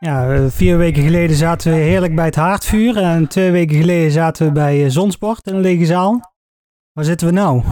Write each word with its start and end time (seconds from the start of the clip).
Ja, 0.00 0.34
eh, 0.34 0.44
vier 0.48 0.78
weken 0.78 1.02
geleden 1.02 1.36
zaten 1.36 1.72
we 1.72 1.78
heerlijk 1.78 2.14
bij 2.14 2.24
het 2.24 2.34
haardvuur. 2.34 2.96
En 2.96 3.28
twee 3.28 3.50
weken 3.50 3.76
geleden 3.76 4.10
zaten 4.10 4.46
we 4.46 4.52
bij 4.52 4.84
eh, 4.84 4.90
Zonsport 4.90 5.46
in 5.46 5.54
een 5.54 5.60
lege 5.60 5.86
zaal. 5.86 6.32
Waar 6.92 7.04
zitten 7.04 7.26
we 7.26 7.32
nou? 7.32 7.62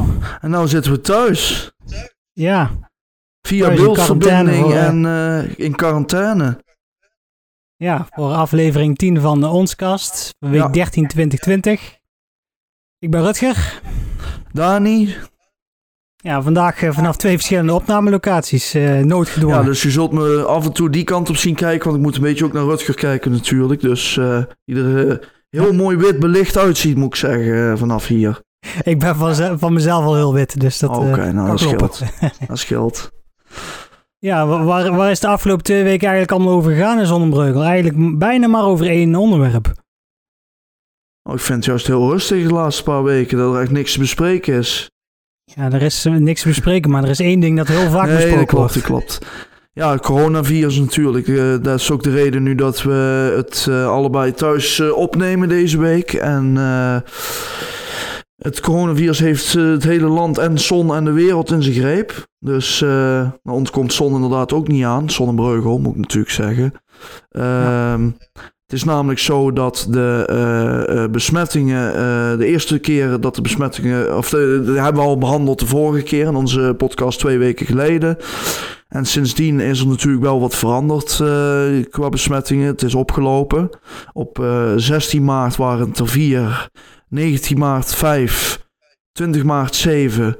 En 0.41 0.50
nou 0.50 0.68
zitten 0.68 0.92
we 0.92 1.00
thuis. 1.00 1.70
Ja, 2.32 2.70
Via 3.42 3.74
beeldverbinding 3.74 4.73
en 4.73 5.06
eh, 5.06 5.59
in 5.59 5.74
quarantaine. 5.74 6.64
ja 7.77 8.06
voor 8.10 8.32
aflevering 8.32 8.96
10 8.98 9.20
van 9.20 9.40
de 9.40 9.48
Onskast. 9.48 10.34
Week 10.38 10.54
Ja. 10.54 10.68
13 10.68 11.06
2020. 11.06 11.98
Ik 12.98 13.11
ben 13.11 13.22
Rutger. 13.22 13.80
Dani. 14.52 15.14
Ja, 16.16 16.43
vandaag 16.43 16.83
eh, 16.83 16.93
vanaf 16.93 17.16
twee 17.16 17.34
verschillende 17.34 17.73
opnamelocaties. 17.75 18.75
eh 18.75 18.98
noodgedwongen. 18.98 19.59
Ja, 19.59 19.65
dus 19.65 19.83
je 19.83 19.91
zult 19.91 20.12
me 20.12 20.42
af 20.45 20.65
en 20.65 20.73
toe 20.73 20.91
die 20.91 21.05
kant 21.05 21.29
op 21.29 21.37
zien 21.37 21.55
kijken. 21.55 21.84
Want 21.84 21.97
ik 21.97 22.02
moet 22.02 22.16
een 22.16 22.23
beetje 22.23 22.45
ook 22.45 22.52
naar 22.52 22.65
Rutger 22.65 22.95
kijken 22.95 23.30
natuurlijk. 23.30 23.80
Dus 23.80 24.15
die 24.65 24.77
er 24.77 25.09
eh, 25.11 25.16
heel 25.51 25.73
mooi 25.73 25.97
wit 25.97 26.19
belicht 26.19 26.56
uitziet, 26.59 26.97
moet 26.97 27.06
ik 27.06 27.15
zeggen, 27.15 27.79
vanaf 27.79 28.06
hier. 28.06 28.41
Ik 28.83 28.98
ben 28.98 29.16
van, 29.16 29.59
van 29.59 29.73
mezelf 29.73 30.05
al 30.05 30.15
heel 30.15 30.33
wit, 30.34 30.61
dus 30.61 30.79
dat 30.79 30.91
Oké, 30.97 31.33
nou 31.33 31.48
dat 31.48 31.61
scheelt. 31.61 32.02
Dat 32.48 32.59
scheelt. 32.59 33.11
Ja, 34.19 34.47
wa- 34.47 34.64
waar, 34.64 34.92
waar 34.97 35.11
is 35.11 35.20
de 35.20 35.27
afgelopen 35.27 35.64
twee 35.64 35.83
weken 35.83 36.09
eigenlijk 36.09 36.33
allemaal 36.33 36.55
over 36.56 36.73
gegaan 36.73 36.98
in 36.98 37.06
Zonnebreugel? 37.06 37.62
Eigenlijk 37.62 38.19
bijna 38.19 38.47
maar 38.47 38.64
over 38.64 38.87
één 38.87 39.14
onderwerp. 39.14 39.73
Oh, 41.23 41.34
ik 41.34 41.41
vind 41.41 41.56
het 41.59 41.64
juist 41.64 41.87
heel 41.87 42.11
rustig 42.11 42.42
de 42.47 42.53
laatste 42.55 42.83
paar 42.83 43.03
weken. 43.03 43.39
Dat 43.39 43.55
er 43.55 43.61
echt 43.61 43.70
niks 43.70 43.92
te 43.92 43.98
bespreken 43.98 44.55
is. 44.55 44.91
Ja, 45.55 45.70
er 45.70 45.83
is 45.83 46.05
eh, 46.05 46.12
niks 46.12 46.42
te 46.42 46.48
bespreken, 46.48 46.91
maar 46.91 47.02
er 47.02 47.11
is 47.11 47.20
één 47.20 47.41
ding 47.41 47.56
dat 47.56 47.69
heel 47.69 47.91
vaak 47.91 48.06
nee, 48.06 48.14
besproken 48.14 48.39
dat 48.39 48.48
klopt, 48.48 48.75
wordt. 48.75 48.75
dat 48.75 48.83
klopt. 48.83 49.19
Ja, 49.72 49.92
het 49.92 50.00
coronavirus 50.00 50.78
natuurlijk. 50.78 51.28
Eh, 51.28 51.56
dat 51.62 51.80
is 51.80 51.91
ook 51.91 52.02
de 52.02 52.11
reden 52.11 52.42
nu 52.42 52.55
dat 52.55 52.83
we 52.83 53.33
het 53.36 53.67
eh, 53.69 53.89
allebei 53.89 54.33
thuis 54.33 54.80
opnemen 54.80 55.48
deze 55.48 55.78
week. 55.78 56.12
En 56.12 56.56
het 58.36 58.61
coronavirus 58.61 59.19
heeft 59.19 59.52
het 59.52 59.84
hele 59.84 60.06
land 60.06 60.39
en 60.39 60.58
zon 60.58 60.94
en 60.94 61.05
de 61.05 61.12
wereld 61.12 61.50
in 61.50 61.62
zijn 61.62 61.74
greep. 61.74 62.27
Dus 62.39 62.80
nou, 62.80 63.30
ons 63.42 63.70
komt 63.70 63.92
zon 63.92 64.14
inderdaad 64.14 64.52
ook 64.52 64.69
niet 64.69 64.84
aan. 64.84 65.11
Zonnebreugel, 65.11 65.78
moet 65.78 65.94
ik 65.94 66.00
natuurlijk 66.00 66.33
zeggen. 66.33 66.72
Ehm, 67.30 68.11
Het 68.67 68.75
is 68.75 68.84
namelijk 68.84 69.19
zo 69.19 69.53
dat 69.53 69.86
de 69.91 70.25
eh, 70.89 71.11
besmettingen, 71.11 71.89
eh, 71.95 72.39
de 72.39 72.47
eerste 72.47 72.78
keer 72.78 73.20
dat 73.20 73.34
de 73.34 73.41
besmettingen, 73.42 74.17
of 74.17 74.31
de, 74.31 74.62
hebben 74.77 75.03
we 75.03 75.08
al 75.08 75.19
behandeld 75.19 75.58
de 75.58 75.67
vorige 75.67 76.03
keer 76.05 76.27
in 76.27 76.34
onze 76.34 76.75
podcast 76.77 77.19
twee 77.19 77.39
weken 77.39 77.67
geleden. 77.67 78.17
En 78.89 79.05
sindsdien 79.06 79.61
is 79.61 79.81
er 79.81 79.86
natuurlijk 79.86 80.23
wel 80.23 80.41
wat 80.41 80.55
veranderd 80.55 81.20
eh, 81.20 81.91
qua 81.91 82.08
besmettingen. 82.08 82.67
Het 82.67 82.83
is 82.83 82.95
opgelopen. 82.95 83.70
Op 84.12 84.39
eh, 84.39 84.73
16 84.77 85.25
maart 85.25 85.56
waren 85.56 85.89
het 85.89 85.98
er 85.98 86.08
4, 86.08 86.69
19 87.08 87.58
maart 87.58 87.95
5, 87.95 88.67
20 89.12 89.42
maart 89.45 89.75
7, 89.75 90.36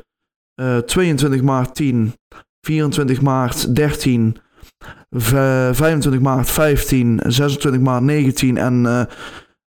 eh, 0.55 0.77
22 0.79 1.43
maart 1.43 1.75
10, 1.75 2.15
24 2.61 3.21
maart 3.21 3.75
13, 3.75 4.37
v- 4.37 4.46
25 5.11 6.20
maart 6.20 6.51
15, 6.51 7.20
26 7.27 7.81
maart 7.81 8.03
19 8.03 8.56
en 8.56 8.87
eh, 8.87 9.03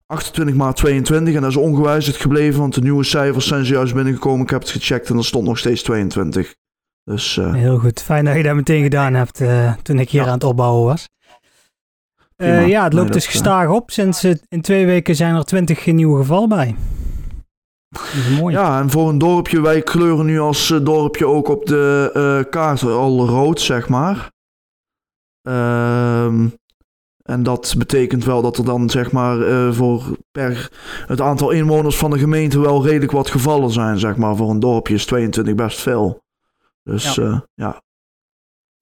28 0.06 0.54
maart 0.54 0.76
22. 0.76 1.34
En 1.34 1.40
dat 1.40 1.50
is 1.50 1.56
ongewijzigd 1.56 2.20
gebleven, 2.20 2.60
want 2.60 2.74
de 2.74 2.80
nieuwe 2.82 3.04
cijfers 3.04 3.46
zijn 3.46 3.64
zojuist 3.64 3.94
binnengekomen. 3.94 4.42
Ik 4.42 4.50
heb 4.50 4.60
het 4.60 4.70
gecheckt 4.70 5.10
en 5.10 5.16
er 5.16 5.24
stond 5.24 5.46
nog 5.46 5.58
steeds 5.58 5.82
22. 5.82 6.54
Dus 7.04 7.36
eh, 7.36 7.54
Heel 7.54 7.78
goed, 7.78 8.02
fijn 8.02 8.24
dat 8.24 8.36
je 8.36 8.42
dat 8.42 8.54
meteen 8.54 8.82
gedaan 8.82 9.14
hebt 9.14 9.40
eh, 9.40 9.72
toen 9.82 9.98
ik 9.98 10.10
hier 10.10 10.20
Ja. 10.20 10.26
aan 10.26 10.32
het 10.34 10.44
opbouwen 10.44 10.84
was. 10.86 11.08
Eh, 12.36 12.48
Prima. 12.48 12.60
ja, 12.60 12.84
het 12.84 12.92
loopt 12.92 13.04
Nee, 13.04 13.14
dus 13.14 13.24
eh, 13.24 13.30
gestaag 13.30 13.68
op. 13.68 13.90
Sinds 13.90 14.24
eh, 14.24 14.34
in 14.48 14.60
twee 14.60 14.86
weken 14.86 15.16
zijn 15.16 15.34
er 15.34 15.44
twintig 15.44 15.86
nieuwe 15.86 16.18
gevallen 16.20 16.48
bij. 16.48 16.74
Mooi. 18.38 18.54
Ja, 18.54 18.80
en 18.80 18.90
voor 18.90 19.08
een 19.08 19.18
dorpje, 19.18 19.60
wij 19.60 19.82
kleuren 19.82 20.26
nu 20.26 20.40
als 20.40 20.70
eh, 20.70 20.78
dorpje 20.84 21.26
ook 21.26 21.48
op 21.48 21.66
de 21.66 22.10
eh 22.14 22.50
kaart 22.50 22.82
al 22.82 23.26
rood, 23.26 23.60
zeg 23.60 23.88
maar. 23.88 24.30
Ehm, 25.50 26.46
en 27.22 27.42
dat 27.42 27.74
betekent 27.78 28.24
wel 28.24 28.42
dat 28.42 28.58
er 28.58 28.64
dan, 28.64 28.90
zeg 28.90 29.12
maar, 29.12 29.42
eh, 29.42 29.72
voor 29.72 30.02
per 30.30 30.70
het 31.06 31.20
aantal 31.20 31.50
inwoners 31.50 31.96
van 31.96 32.10
de 32.10 32.18
gemeente 32.18 32.60
wel 32.60 32.84
redelijk 32.86 33.12
wat 33.12 33.30
gevallen 33.30 33.70
zijn, 33.70 33.98
zeg 33.98 34.16
maar. 34.16 34.36
Voor 34.36 34.50
een 34.50 34.60
dorpje 34.60 34.94
is 34.94 35.06
22 35.06 35.54
best 35.54 35.80
veel. 35.80 36.22
Dus 36.82 37.14
Ja. 37.14 37.22
ja, 37.24 37.46
ja. 37.54 37.82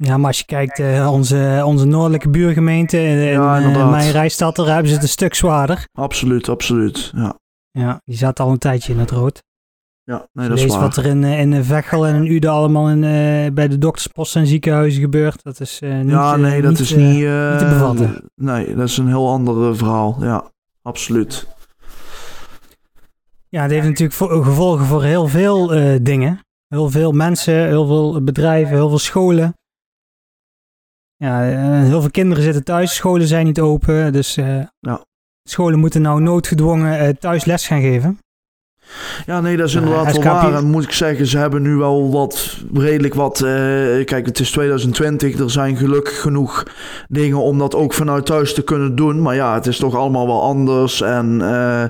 Ja, 0.02 0.16
maar 0.16 0.26
als 0.26 0.38
je 0.38 0.44
kijkt, 0.44 0.78
eh, 0.78 1.12
onze, 1.12 1.62
onze 1.64 1.84
noordelijke 1.84 2.28
buurgemeente 2.28 2.96
eh, 2.96 3.26
in 3.26 3.40
Ja, 3.40 3.60
eh, 3.60 3.90
mijn 3.90 4.10
Rijstad, 4.10 4.56
daar 4.56 4.66
hebben 4.66 4.88
ze 4.88 4.94
het 4.94 5.02
een 5.02 5.08
stuk 5.08 5.34
zwaarder. 5.34 5.88
absoluut, 5.92 6.48
absoluut. 6.48 7.10
Ja, 7.14 7.38
Ja, 7.70 8.00
die 8.04 8.16
zaten 8.16 8.44
al 8.44 8.50
een 8.50 8.58
tijdje 8.58 8.92
in 8.92 8.98
het 8.98 9.10
rood. 9.10 9.42
Ja 10.08 10.26
nee, 10.32 10.48
dat 10.48 10.58
is 10.58 10.66
waar. 10.66 10.80
wat 10.80 10.96
er 10.96 11.06
in, 11.06 11.24
eh, 11.24 11.40
in 11.40 11.64
Veghel 11.64 12.06
en 12.06 12.14
in 12.14 12.26
Uden 12.32 12.50
allemaal 12.50 12.88
in, 12.90 13.04
eh, 13.04 13.52
bij 13.52 13.68
de 13.68 13.78
dokterspost 13.78 14.36
en 14.36 14.46
ziekenhuizen 14.46 15.00
gebeurt. 15.00 15.42
Dat 15.42 15.60
is 15.60 15.80
eh, 15.80 15.98
niet, 16.00 16.10
ja, 16.10 16.32
eh, 16.34 16.40
nee, 16.40 16.60
dat 16.62 16.70
niet, 16.70 16.80
is 16.80 16.92
eh, 16.92 16.98
niet... 16.98 17.24
eh, 17.24 17.50
niet 17.50 17.58
te 17.58 17.66
bevatten. 17.68 18.30
Nee, 18.34 18.74
dat 18.74 18.88
is 18.88 18.96
een 18.96 19.06
heel 19.08 19.28
ander 19.28 19.70
eh, 19.70 19.76
verhaal. 19.76 20.16
Ja, 20.20 20.50
absoluut. 20.82 21.46
Ja, 23.48 23.62
het 23.62 23.70
heeft 23.70 23.86
natuurlijk 23.86 24.12
vo- 24.18 24.42
gevolgen 24.42 24.86
voor 24.86 25.02
heel 25.02 25.26
veel 25.28 25.74
eh, 25.74 25.98
dingen. 26.02 26.40
Heel 26.68 26.90
veel 26.90 27.12
mensen, 27.12 27.54
heel 27.66 27.86
veel 27.86 28.22
bedrijven, 28.24 28.74
heel 28.74 28.88
veel 28.88 28.98
scholen. 28.98 29.54
Ja, 31.16 31.50
eh, 31.50 31.82
heel 31.82 32.00
veel 32.00 32.10
kinderen 32.10 32.42
zitten 32.44 32.64
thuis, 32.64 32.94
scholen 32.94 33.26
zijn 33.26 33.46
niet 33.46 33.60
open. 33.60 34.12
Dus 34.12 34.36
eh, 34.36 34.62
Ja. 34.80 35.04
scholen 35.42 35.78
moeten 35.78 36.02
nou 36.02 36.20
noodgedwongen 36.20 36.98
eh, 36.98 37.08
thuis 37.08 37.44
les 37.44 37.66
gaan 37.66 37.80
geven. 37.80 38.18
Ja, 39.26 39.40
nee, 39.40 39.56
dat 39.56 39.68
is 39.68 39.74
inderdaad 39.74 40.04
wel 40.12 40.22
waar. 40.32 40.54
En 40.54 40.70
moet 40.70 40.84
ik 40.84 40.92
zeggen, 40.92 41.26
ze 41.26 41.38
hebben 41.38 41.62
nu 41.62 41.74
wel 41.74 42.10
wat, 42.10 42.56
redelijk 42.74 43.14
wat... 43.14 43.40
eh, 43.40 43.50
kijk, 44.04 44.26
het 44.26 44.40
is 44.40 44.50
2020, 44.50 45.38
er 45.38 45.50
zijn 45.50 45.76
gelukkig 45.76 46.20
genoeg 46.20 46.62
dingen 47.08 47.38
om 47.42 47.58
dat 47.58 47.74
ook 47.74 47.94
vanuit 47.94 48.26
thuis 48.26 48.54
te 48.54 48.62
kunnen 48.62 48.96
doen. 48.96 49.22
Maar 49.22 49.34
ja, 49.34 49.54
het 49.54 49.66
is 49.66 49.76
toch 49.78 49.94
allemaal 49.96 50.26
wel 50.26 50.42
anders. 50.42 51.00
En 51.02 51.40
eh, 51.42 51.84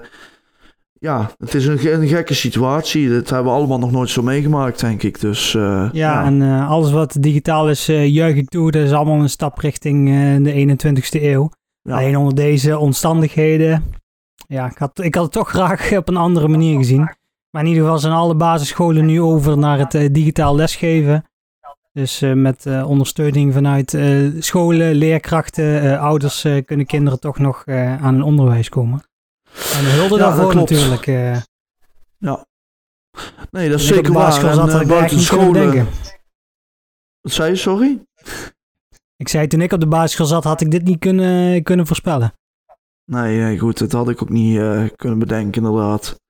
ja, 1.01 1.31
het 1.39 1.55
is 1.55 1.67
een, 1.67 1.79
ge- 1.79 1.93
een 1.93 2.09
gekke 2.09 2.35
situatie. 2.35 3.09
Dat 3.11 3.29
hebben 3.31 3.53
we 3.53 3.59
allemaal 3.59 3.79
nog 3.79 3.91
nooit 3.93 4.11
zo 4.11 4.23
meegemaakt, 4.23 4.81
denk 4.81 5.03
ik. 5.03 5.21
Dus 5.21 5.55
eh, 5.55 5.89
Ja, 5.93 6.25
en 6.25 6.43
alles 6.67 6.91
wat 6.91 7.17
digitaal 7.21 7.71
is, 7.71 7.89
eh, 7.89 8.07
juich 8.07 8.37
ik 8.37 8.49
toe. 8.49 8.71
Dat 8.71 8.83
is 8.83 8.93
allemaal 8.93 9.21
een 9.21 9.29
stap 9.31 9.59
richting 9.59 10.07
de 10.45 10.77
21ste 10.77 11.23
eeuw. 11.23 11.51
Ja. 11.83 11.97
Alleen 11.97 12.17
onder 12.17 12.35
deze 12.35 12.79
omstandigheden. 12.79 13.85
Ja, 14.53 14.71
ik 14.71 14.79
had, 14.79 14.99
ik 15.03 15.15
had 15.15 15.25
het 15.25 15.33
toch 15.33 15.49
graag 15.49 15.93
op 15.97 16.09
een 16.09 16.17
andere 16.17 16.49
manier 16.49 16.77
gezien. 16.77 17.17
Maar 17.51 17.63
in 17.63 17.69
ieder 17.69 17.83
geval 17.83 17.99
zijn 17.99 18.13
alle 18.13 18.35
basisscholen 18.35 19.07
nu 19.07 19.21
over 19.21 19.59
naar 19.59 19.79
het 19.79 19.95
eh, 19.95 20.09
digitaal 20.13 20.55
lesgeven. 20.55 21.25
Dus 21.93 22.23
eh, 22.23 22.33
met 22.33 22.67
eh, 22.67 22.89
ondersteuning 22.91 23.53
vanuit 23.53 23.99
scholen, 24.39 24.95
leerkrachten, 24.95 25.99
ouders 25.99 26.47
kunnen 26.65 26.87
kinderen 26.87 27.21
toch 27.21 27.39
nog 27.39 27.67
aan 27.67 28.15
een 28.15 28.23
onderwijs 28.23 28.69
komen. 28.69 29.03
En 29.75 29.85
de 29.85 29.91
hulde 29.91 30.15
Ja, 30.15 30.21
daarvoor 30.21 30.55
natuurlijk. 30.55 31.07
eh, 31.07 31.37
Nee, 33.51 33.69
dat 33.69 33.79
is 33.79 33.87
zeker 33.87 34.13
waar. 34.13 34.45
En, 34.45 34.55
zat, 34.55 34.87
buiten 34.87 35.21
scholen... 35.21 35.87
Wat 37.21 37.33
zei 37.33 37.51
je, 37.51 37.57
sorry? 37.57 38.07
Ik 39.17 39.29
zei 39.29 39.47
toen 39.47 39.61
ik 39.61 39.73
op 39.73 39.81
de 39.81 39.87
basisschool 39.87 40.27
zat, 40.27 40.45
had 40.45 40.61
ik 40.61 40.71
dit 40.71 40.85
niet 40.85 40.99
kunnen, 40.99 41.63
kunnen 41.63 41.87
voorspellen. 41.87 42.33
Nee, 43.11 43.59
goed, 43.59 43.79
dat 43.79 43.93
had 43.93 44.09
ik 44.09 44.23
ook 44.23 44.29
niet 44.29 44.59
eh, 44.59 44.83
kunnen 44.97 45.19
bedenken, 45.19 45.63
inderdaad. 45.63 46.21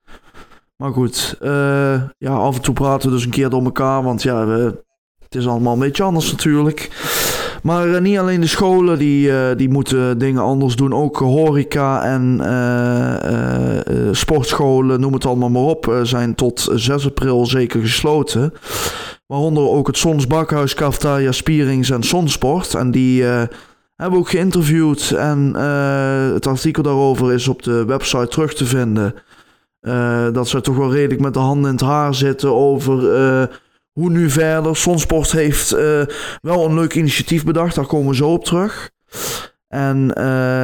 Maar 0.76 0.92
goed, 0.92 1.36
eh, 1.40 2.02
ja, 2.18 2.32
af 2.32 2.56
en 2.56 2.62
toe 2.62 2.74
praten 2.74 3.08
we 3.08 3.14
dus 3.14 3.24
een 3.24 3.30
keer 3.30 3.50
door 3.50 3.64
elkaar, 3.64 4.02
want 4.02 4.22
ja, 4.22 4.48
het 5.18 5.34
is 5.34 5.46
allemaal 5.46 5.72
een 5.72 5.78
beetje 5.78 6.02
anders 6.02 6.30
natuurlijk. 6.30 6.90
Maar 7.62 7.94
eh, 7.94 8.00
niet 8.00 8.18
alleen 8.18 8.40
de 8.40 8.46
scholen 8.46 8.98
die, 8.98 9.54
die 9.56 9.68
moeten 9.68 10.18
dingen 10.18 10.42
anders 10.42 10.76
doen, 10.76 10.92
ook 10.92 11.16
horeca 11.16 12.04
en 12.04 12.40
sportscholen, 14.16 15.00
noem 15.00 15.12
het 15.12 15.26
allemaal 15.26 15.50
maar 15.50 15.62
op, 15.62 16.00
zijn 16.02 16.34
tot 16.34 16.68
6 16.74 17.06
april 17.06 17.46
zeker 17.46 17.80
gesloten. 17.80 18.52
Waaronder 19.26 19.68
ook 19.68 19.86
het 19.86 19.98
Sonsbakhuis, 19.98 20.74
Cafetaria, 20.74 21.32
Spierings 21.32 21.90
en 21.90 22.02
Sonsport. 22.02 22.74
En 22.74 22.90
die 22.90 23.24
hebben 23.98 24.18
we 24.18 24.24
ook 24.24 24.30
geïnterviewd 24.30 25.10
en 25.10 25.52
eh, 25.56 26.32
het 26.32 26.46
artikel 26.46 26.82
daarover 26.82 27.32
is 27.32 27.48
op 27.48 27.62
de 27.62 27.84
website 27.84 28.28
terug 28.28 28.54
te 28.54 28.64
vinden. 28.64 29.14
Eh, 29.80 30.26
dat 30.32 30.48
ze 30.48 30.60
toch 30.60 30.76
wel 30.76 30.92
redelijk 30.92 31.20
met 31.20 31.34
de 31.34 31.38
handen 31.38 31.70
in 31.70 31.76
het 31.76 31.84
haar 31.84 32.14
zitten 32.14 32.54
over 32.54 33.14
eh, 33.14 33.46
hoe 33.92 34.10
nu 34.10 34.30
verder. 34.30 34.76
Sonsport 34.76 35.32
heeft 35.32 35.70
wel 36.40 36.64
een 36.64 36.74
leuk 36.74 36.94
initiatief 36.94 37.44
bedacht, 37.44 37.74
daar 37.74 37.86
komen 37.86 38.08
we 38.08 38.14
zo 38.14 38.32
op 38.32 38.44
terug. 38.44 38.90
En 39.68 40.10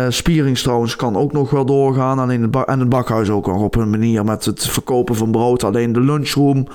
Spierings 0.08 0.62
trouwens 0.62 0.96
kan 0.96 1.16
ook 1.16 1.32
nog 1.32 1.50
wel 1.50 1.64
doorgaan. 1.64 2.18
Alleen 2.18 2.42
het 2.42 2.64
en 2.64 2.80
het 2.80 2.88
bakhuis 2.88 3.30
ook 3.30 3.46
nog 3.46 3.62
op 3.62 3.74
een 3.74 3.90
manier 3.90 4.24
met 4.24 4.44
het 4.44 4.66
verkopen 4.66 5.14
van 5.14 5.30
brood. 5.30 5.64
Alleen 5.64 5.92
de 5.92 6.00
lunchroom 6.00 6.66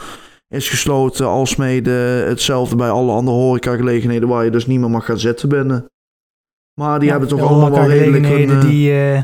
is 0.48 0.70
gesloten. 0.70 1.28
Alsmede 1.28 1.92
hetzelfde 2.28 2.76
bij 2.76 2.90
alle 2.90 3.12
andere 3.12 3.38
horecagelegenheden 3.38 4.30
waar 4.30 4.44
je 4.44 4.52
dus 4.52 4.68
niet 4.68 4.80
meer 4.80 4.90
mag 4.90 5.06
gaan 5.06 5.20
zitten 5.20 5.50
binnen. 5.50 5.90
Maar 6.80 7.00
die 7.00 7.08
Ja, 7.08 7.12
hebben 7.12 7.30
toch 7.30 7.42
allemaal 7.48 7.72
wel 7.72 7.88
redelijk 7.88 8.50
eh, 8.50 8.62
die, 8.62 8.92
eh, 8.92 9.22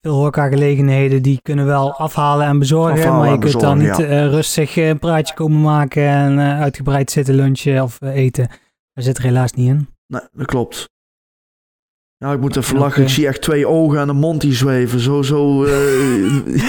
veel 0.00 0.14
horecagelegenheden 0.14 1.22
die 1.22 1.38
kunnen 1.42 1.66
wel 1.66 1.92
afhalen 1.92 2.46
en 2.46 2.58
bezorgen, 2.58 2.98
Afhalen 2.98 3.18
maar 3.18 3.32
je 3.32 3.38
kunt 3.38 3.60
dan 3.60 3.78
niet 3.78 3.98
eh, 3.98 4.26
rustig 4.26 4.76
een 4.76 4.98
praatje 4.98 5.34
komen 5.34 5.60
maken 5.60 6.02
en 6.02 6.38
uitgebreid 6.38 7.10
zitten 7.10 7.34
lunchen 7.34 7.82
of 7.82 8.00
eten. 8.00 8.48
Daar 8.92 9.04
zit 9.04 9.18
er 9.18 9.24
helaas 9.24 9.52
niet 9.52 9.68
in. 9.68 9.88
Nee, 10.06 10.20
dat 10.32 10.46
klopt. 10.46 10.88
Ja, 12.18 12.32
ik 12.32 12.40
moet 12.40 12.56
even 12.56 12.78
lachen. 12.78 13.02
Ik 13.02 13.08
zie 13.08 13.26
echt 13.26 13.42
twee 13.42 13.66
ogen 13.66 13.98
en 14.00 14.08
een 14.08 14.16
mond 14.16 14.40
die 14.40 14.52
zweven. 14.54 15.00
Zo, 15.00 15.22
zo, 15.22 15.64
eh, 15.64 15.72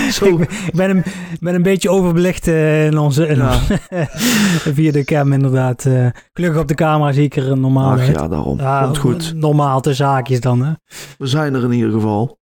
zo. 0.17 0.25
Ik 0.25 0.37
ben, 0.37 0.47
ik 0.67 0.73
ben 0.73 0.89
een, 0.89 1.03
ben 1.39 1.55
een 1.55 1.61
beetje 1.63 1.89
overbelicht 1.89 2.47
eh, 2.47 2.85
in 2.85 2.97
onze, 2.97 3.27
in 3.27 3.35
Ja. 3.37 3.53
onze- 3.55 3.79
via 4.73 4.91
de 4.91 5.03
cam 5.03 5.33
inderdaad. 5.33 5.85
eh. 5.85 6.07
gelukkig 6.33 6.61
op 6.61 6.67
de 6.67 6.73
camera 6.73 7.11
zie 7.11 7.23
ik 7.23 7.35
er 7.35 7.57
normaal 7.57 7.91
Ach 7.91 8.07
ja, 8.11 8.27
daarom. 8.27 8.59
Ja, 8.59 8.83
Komt 8.83 8.97
goed. 8.97 9.33
Normaal 9.35 9.81
te 9.81 9.93
zaakjes 9.93 10.39
dan, 10.39 10.61
hè? 10.65 10.71
We 11.17 11.27
zijn 11.27 11.53
er 11.53 11.63
in 11.63 11.71
ieder 11.71 11.91
geval. 11.91 12.37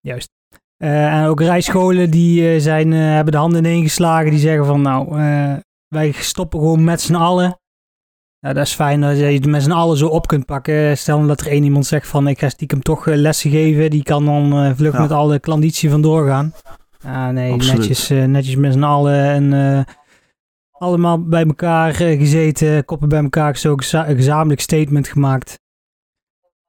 Juist. 0.00 0.28
En 0.76 1.26
ook 1.26 1.40
rijscholen 1.40 2.10
die 2.10 2.60
zijn, 2.60 2.92
hebben 2.92 3.32
de 3.32 3.38
handen 3.38 3.58
ineengeslagen. 3.64 4.30
Die 4.30 4.38
zeggen 4.38 4.66
van 4.66 4.82
nou, 4.82 5.14
wij 5.88 6.12
stoppen 6.12 6.58
gewoon 6.60 6.84
met 6.84 7.00
z'n 7.00 7.14
allen. 7.14 7.59
Ja, 8.40 8.52
dat 8.52 8.66
is 8.66 8.74
fijn 8.74 9.00
dat 9.00 9.16
je 9.18 9.24
het 9.24 9.46
met 9.46 9.62
z'n 9.62 9.70
allen 9.70 9.96
zo 9.96 10.06
op 10.08 10.26
kunt 10.26 10.44
pakken. 10.46 10.98
Stel 10.98 11.16
nou 11.16 11.28
dat 11.28 11.40
er 11.40 11.46
één 11.46 11.64
iemand 11.64 11.86
zegt 11.86 12.06
van 12.08 12.28
ik 12.28 12.38
ga 12.38 12.48
stiekem 12.48 12.82
toch 12.82 13.06
eh, 13.06 13.16
lessen 13.16 13.50
geven. 13.50 13.90
Die 13.90 14.02
kan 14.02 14.24
dan 14.24 14.52
eh, 14.52 14.72
vlug 14.74 14.92
Ja. 14.92 15.00
met 15.00 15.10
alle 15.10 15.38
klanditie 15.38 15.90
vandoor 15.90 16.26
gaan. 16.28 16.52
Ja, 16.98 17.30
nee, 17.30 17.52
Absoluut. 17.52 17.78
netjes, 17.78 18.10
eh, 18.10 18.24
netjes 18.24 18.56
met 18.56 18.72
z'n 18.72 18.82
allen 18.82 19.22
en 19.52 19.86
allemaal 20.70 21.24
bij 21.24 21.44
elkaar 21.46 21.94
gezeten. 21.94 22.84
Koppen 22.84 23.08
bij 23.08 23.22
elkaar 23.22 23.56
za- 23.56 24.08
een 24.08 24.16
gezamenlijk 24.16 24.60
statement 24.60 25.08
gemaakt. 25.08 25.58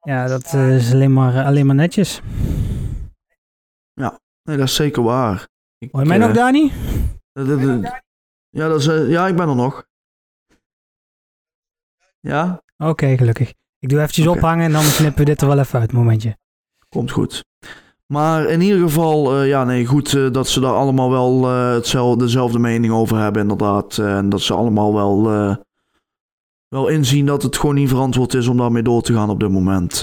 Ja, 0.00 0.26
dat 0.26 0.52
is 0.54 0.92
alleen 0.92 1.12
maar, 1.12 1.44
alleen 1.44 1.66
maar 1.66 1.74
netjes. 1.74 2.20
Nee, 4.44 4.56
dat 4.56 4.66
is 4.68 4.74
zeker 4.74 5.02
waar. 5.02 5.46
Ik, 5.78 5.88
Hoor 5.92 6.02
je 6.02 6.08
mij 6.08 6.18
nog, 6.18 6.32
Dani? 6.32 6.72
ja, 8.50 8.68
dat 8.68 8.80
is, 8.80 8.84
ja, 9.08 9.26
ik 9.26 9.36
ben 9.36 9.48
er 9.48 9.54
nog. 9.56 9.84
Ja, 12.26 12.62
Oké, 12.76 13.16
gelukkig. 13.16 13.52
Ik 13.78 13.88
doe 13.88 13.98
eventjes 14.00 14.26
ophangen 14.26 14.64
en 14.64 14.72
dan 14.72 14.82
knippen 14.96 15.18
we 15.18 15.24
dit 15.24 15.40
er 15.40 15.46
wel 15.48 15.58
even 15.58 15.80
uit, 15.80 15.92
momentje. 15.92 16.36
komt 16.88 17.10
goed. 17.10 17.44
Maar 18.06 18.44
in 18.48 18.60
ieder 18.60 18.80
geval, 18.80 19.36
eh, 19.36 19.48
ja, 19.48 19.64
nee, 19.64 19.86
goed 19.86 20.14
eh, 20.14 20.30
dat 20.30 20.48
ze 20.48 20.60
daar 20.60 20.72
allemaal 20.72 21.10
wel 21.10 21.44
eh, 21.50 21.72
hetzelfde, 21.72 22.24
dezelfde 22.24 22.58
mening 22.58 22.92
over 22.92 23.18
hebben, 23.18 23.42
inderdaad. 23.42 23.98
En 23.98 24.28
dat 24.28 24.40
ze 24.40 24.54
allemaal 24.54 24.94
wel, 24.94 25.22
wel 26.68 26.88
inzien 26.88 27.26
dat 27.26 27.42
het 27.42 27.56
gewoon 27.56 27.74
niet 27.74 27.88
verantwoord 27.88 28.34
is 28.34 28.46
om 28.46 28.56
daarmee 28.56 28.82
door 28.82 29.02
te 29.02 29.12
gaan 29.14 29.30
op 29.30 29.40
dit 29.40 29.50
moment. 29.50 29.98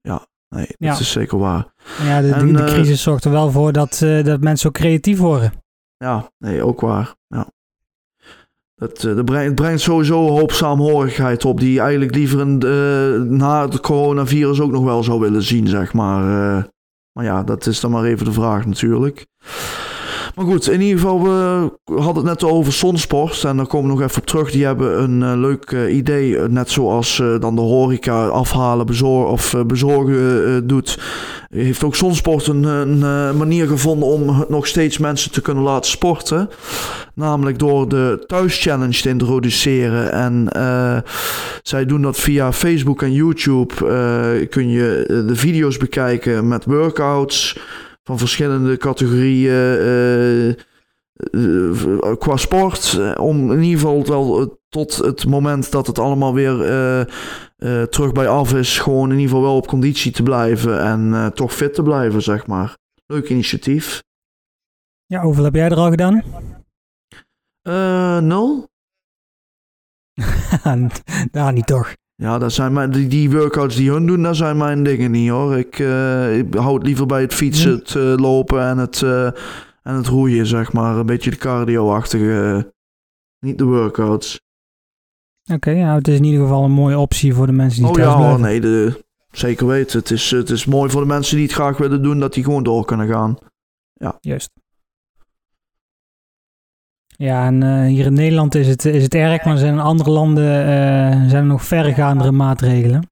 Ja, 0.00 0.26
nee, 0.48 0.66
dat 0.66 0.76
Ja. 0.78 0.98
is 0.98 1.12
zeker 1.12 1.38
waar. 1.38 1.72
Ja, 2.02 2.20
de, 2.20 2.28
de, 2.28 2.34
En, 2.34 2.52
de 2.52 2.62
eh, 2.62 2.72
crisis 2.72 3.02
zorgt 3.02 3.24
er 3.24 3.30
wel 3.30 3.50
voor 3.50 3.72
dat, 3.72 3.98
dat 4.22 4.40
mensen 4.40 4.68
ook 4.68 4.74
creatief 4.74 5.18
worden. 5.18 5.52
Ja, 5.96 6.30
nee, 6.38 6.62
ook 6.62 6.80
waar. 6.80 7.14
Ja. 7.26 7.46
Het, 8.74 9.04
eh, 9.04 9.14
het 9.14 9.54
brengt 9.54 9.80
sowieso 9.80 10.26
een 10.26 10.32
hoop 10.32 10.52
saamhorigheid 10.52 11.44
op, 11.44 11.60
die 11.60 11.80
eigenlijk 11.80 12.14
liever 12.14 12.40
eh, 12.40 13.20
na 13.22 13.62
het 13.62 13.80
coronavirus 13.80 14.60
ook 14.60 14.70
nog 14.70 14.84
wel 14.84 15.02
zou 15.02 15.20
willen 15.20 15.42
zien, 15.42 15.66
zeg 15.66 15.92
maar. 15.92 16.22
Eh, 16.22 16.64
maar 17.12 17.24
ja, 17.24 17.42
dat 17.42 17.66
is 17.66 17.80
dan 17.80 17.90
maar 17.90 18.04
even 18.04 18.24
de 18.24 18.32
vraag 18.32 18.66
natuurlijk. 18.66 19.26
Maar 20.34 20.44
goed, 20.44 20.70
in 20.70 20.80
ieder 20.80 20.98
geval, 20.98 21.22
we 21.22 21.70
hadden 22.00 22.26
het 22.26 22.40
net 22.40 22.50
over 22.50 22.72
Sonsport. 22.72 23.44
En 23.44 23.56
daar 23.56 23.66
komen 23.66 23.90
we 23.90 23.96
nog 23.96 24.06
even 24.08 24.20
op 24.20 24.26
terug. 24.26 24.50
Die 24.50 24.64
hebben 24.64 25.02
een 25.02 25.22
eh, 25.22 25.38
leuk 25.38 25.64
eh, 25.70 25.96
idee. 25.96 26.38
eh, 26.38 26.48
Net 26.48 26.70
zoals 26.70 27.22
dan 27.40 27.54
de 27.54 27.60
horeca 27.60 28.26
afhalen 28.26 28.86
bezor 28.86 29.26
of 29.26 29.54
bezorgen 29.66 30.66
doet. 30.66 30.98
Heeft 31.48 31.84
ook 31.84 31.94
Sonsport 31.94 32.46
een, 32.46 32.62
een 32.64 33.36
manier 33.36 33.66
gevonden 33.66 34.08
om 34.08 34.44
nog 34.48 34.66
steeds 34.66 34.98
mensen 34.98 35.30
te 35.30 35.40
kunnen 35.40 35.62
laten 35.62 35.90
sporten. 35.90 36.48
Namelijk 37.14 37.58
door 37.58 37.88
de 37.88 38.24
thuischallenge 38.26 39.00
te 39.00 39.08
introduceren. 39.08 40.12
En 40.12 40.48
zij 41.62 41.86
doen 41.86 42.02
dat 42.02 42.16
via 42.16 42.52
Facebook 42.52 43.02
en 43.02 43.12
YouTube. 43.12 43.74
kun 44.50 44.68
je 44.68 45.04
de 45.26 45.36
video's 45.36 45.76
bekijken 45.76 46.48
met 46.48 46.64
workouts 46.64 47.56
van 48.04 48.18
verschillende 48.18 48.76
categorieën 48.76 49.50
eh, 49.52 50.48
eh, 50.48 52.16
qua 52.18 52.36
sport. 52.36 52.96
eh, 52.98 53.20
Om 53.20 53.52
in 53.52 53.62
ieder 53.62 53.78
geval 53.80 54.06
wel 54.06 54.40
eh, 54.40 54.46
tot 54.68 54.96
het 54.96 55.26
moment 55.26 55.70
dat 55.70 55.86
het 55.86 55.98
allemaal 55.98 56.34
weer 56.34 56.62
eh, 56.64 57.00
eh, 57.00 57.82
terug 57.88 58.12
bij 58.12 58.28
af 58.28 58.52
is, 58.54 58.78
gewoon 58.78 59.10
in 59.10 59.18
ieder 59.18 59.28
geval 59.28 59.42
wel 59.42 59.56
op 59.56 59.66
conditie 59.66 60.12
te 60.12 60.22
blijven 60.22 60.80
en 60.82 61.14
eh, 61.14 61.26
toch 61.26 61.54
fit 61.54 61.74
te 61.74 61.82
blijven, 61.82 62.22
zeg 62.22 62.46
maar. 62.46 62.76
Leuk 63.06 63.28
initiatief. 63.28 64.02
Ja, 65.06 65.22
hoeveel 65.22 65.44
heb 65.44 65.54
jij 65.54 65.70
er 65.70 65.76
al 65.76 65.90
gedaan? 65.90 66.22
Eh, 67.62 68.18
nul? 68.18 68.68
Daar 71.30 71.52
niet 71.58 71.66
toch. 71.66 71.94
Ja, 72.16 72.38
dat 72.38 72.52
zijn 72.52 72.72
mijn, 72.72 72.90
die, 72.90 73.06
die 73.08 73.30
workouts 73.30 73.76
die 73.76 73.90
hun 73.90 74.06
doen, 74.06 74.22
dat 74.22 74.36
zijn 74.36 74.56
mijn 74.56 74.82
dingen 74.82 75.10
niet 75.10 75.30
hoor. 75.30 75.56
Ik, 75.56 75.78
eh, 75.78 76.38
ik 76.38 76.54
hou 76.54 76.74
het 76.74 76.86
liever 76.86 77.06
bij 77.06 77.20
het 77.20 77.34
fietsen, 77.34 77.70
Hm. 77.70 77.76
het 77.78 77.94
eh, 77.94 78.14
lopen 78.16 78.62
en 78.62 78.78
het, 78.78 79.02
eh, 79.02 79.26
en 79.82 79.94
het 79.94 80.06
roeien, 80.06 80.46
zeg 80.46 80.72
maar. 80.72 80.96
Een 80.96 81.06
beetje 81.06 81.30
de 81.30 81.36
cardio-achtige, 81.36 82.72
niet 83.40 83.58
de 83.58 83.64
workouts. 83.64 84.40
Oké, 85.52 85.70
ja, 85.70 85.94
het 85.94 86.08
is 86.08 86.16
in 86.16 86.24
ieder 86.24 86.40
geval 86.40 86.64
een 86.64 86.70
mooie 86.70 86.98
optie 86.98 87.34
voor 87.34 87.46
de 87.46 87.52
mensen 87.52 87.80
die 87.82 87.90
Oh 87.90 87.96
thuis 87.96 88.08
ja, 88.08 88.16
blijven. 88.16 88.40
nee, 88.40 88.60
de, 88.60 89.04
zeker 89.30 89.66
weten. 89.66 89.98
Het 89.98 90.10
is, 90.10 90.30
het 90.30 90.50
is 90.50 90.64
mooi 90.64 90.90
voor 90.90 91.00
de 91.00 91.06
mensen 91.06 91.36
die 91.36 91.44
het 91.46 91.54
graag 91.54 91.76
willen 91.76 92.02
doen, 92.02 92.20
dat 92.20 92.34
die 92.34 92.44
gewoon 92.44 92.62
door 92.62 92.84
kunnen 92.84 93.08
gaan. 93.08 93.38
Juist. 94.20 94.50
Ja, 97.16 97.46
en 97.46 97.62
eh, 97.62 97.86
hier 97.86 98.06
in 98.06 98.14
Nederland 98.14 98.54
is 98.54 98.68
het, 98.68 98.84
is 98.84 99.02
het 99.02 99.14
erg, 99.14 99.44
maar 99.44 99.58
zijn 99.58 99.72
in 99.72 99.80
andere 99.80 100.10
landen 100.10 100.60
eh, 100.60 101.28
zijn 101.28 101.34
er 101.34 101.44
nog 101.44 101.64
verregaandere 101.64 102.32
maatregelen. 102.32 103.08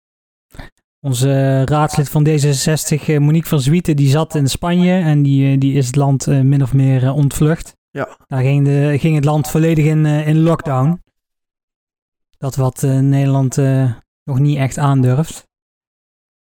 Onze 1.00 1.30
eh, 1.30 1.62
raadslid 1.64 2.08
van 2.08 2.26
D66, 2.28 3.06
eh, 3.06 3.18
Monique 3.18 3.48
van 3.48 3.60
Zwieten, 3.60 3.96
die 3.96 4.08
zat 4.08 4.34
in 4.34 4.48
Spanje 4.48 5.00
en 5.00 5.22
die, 5.22 5.58
die 5.58 5.74
is 5.74 5.86
het 5.86 5.96
land 5.96 6.26
min 6.26 6.62
of 6.62 6.72
meer 6.72 7.12
ontvlucht. 7.12 7.76
Ja. 7.90 8.16
Daar 8.26 8.42
ging, 8.42 8.64
de, 8.64 8.96
ging 8.98 9.14
het 9.14 9.24
land 9.24 9.48
volledig 9.48 9.84
in, 9.84 10.06
in 10.06 10.42
lockdown. 10.42 11.02
Dat 12.38 12.56
wat 12.56 12.82
Nederland 12.82 13.56
nog 14.24 14.38
niet 14.38 14.56
echt 14.56 14.78
aandurft. 14.78 15.50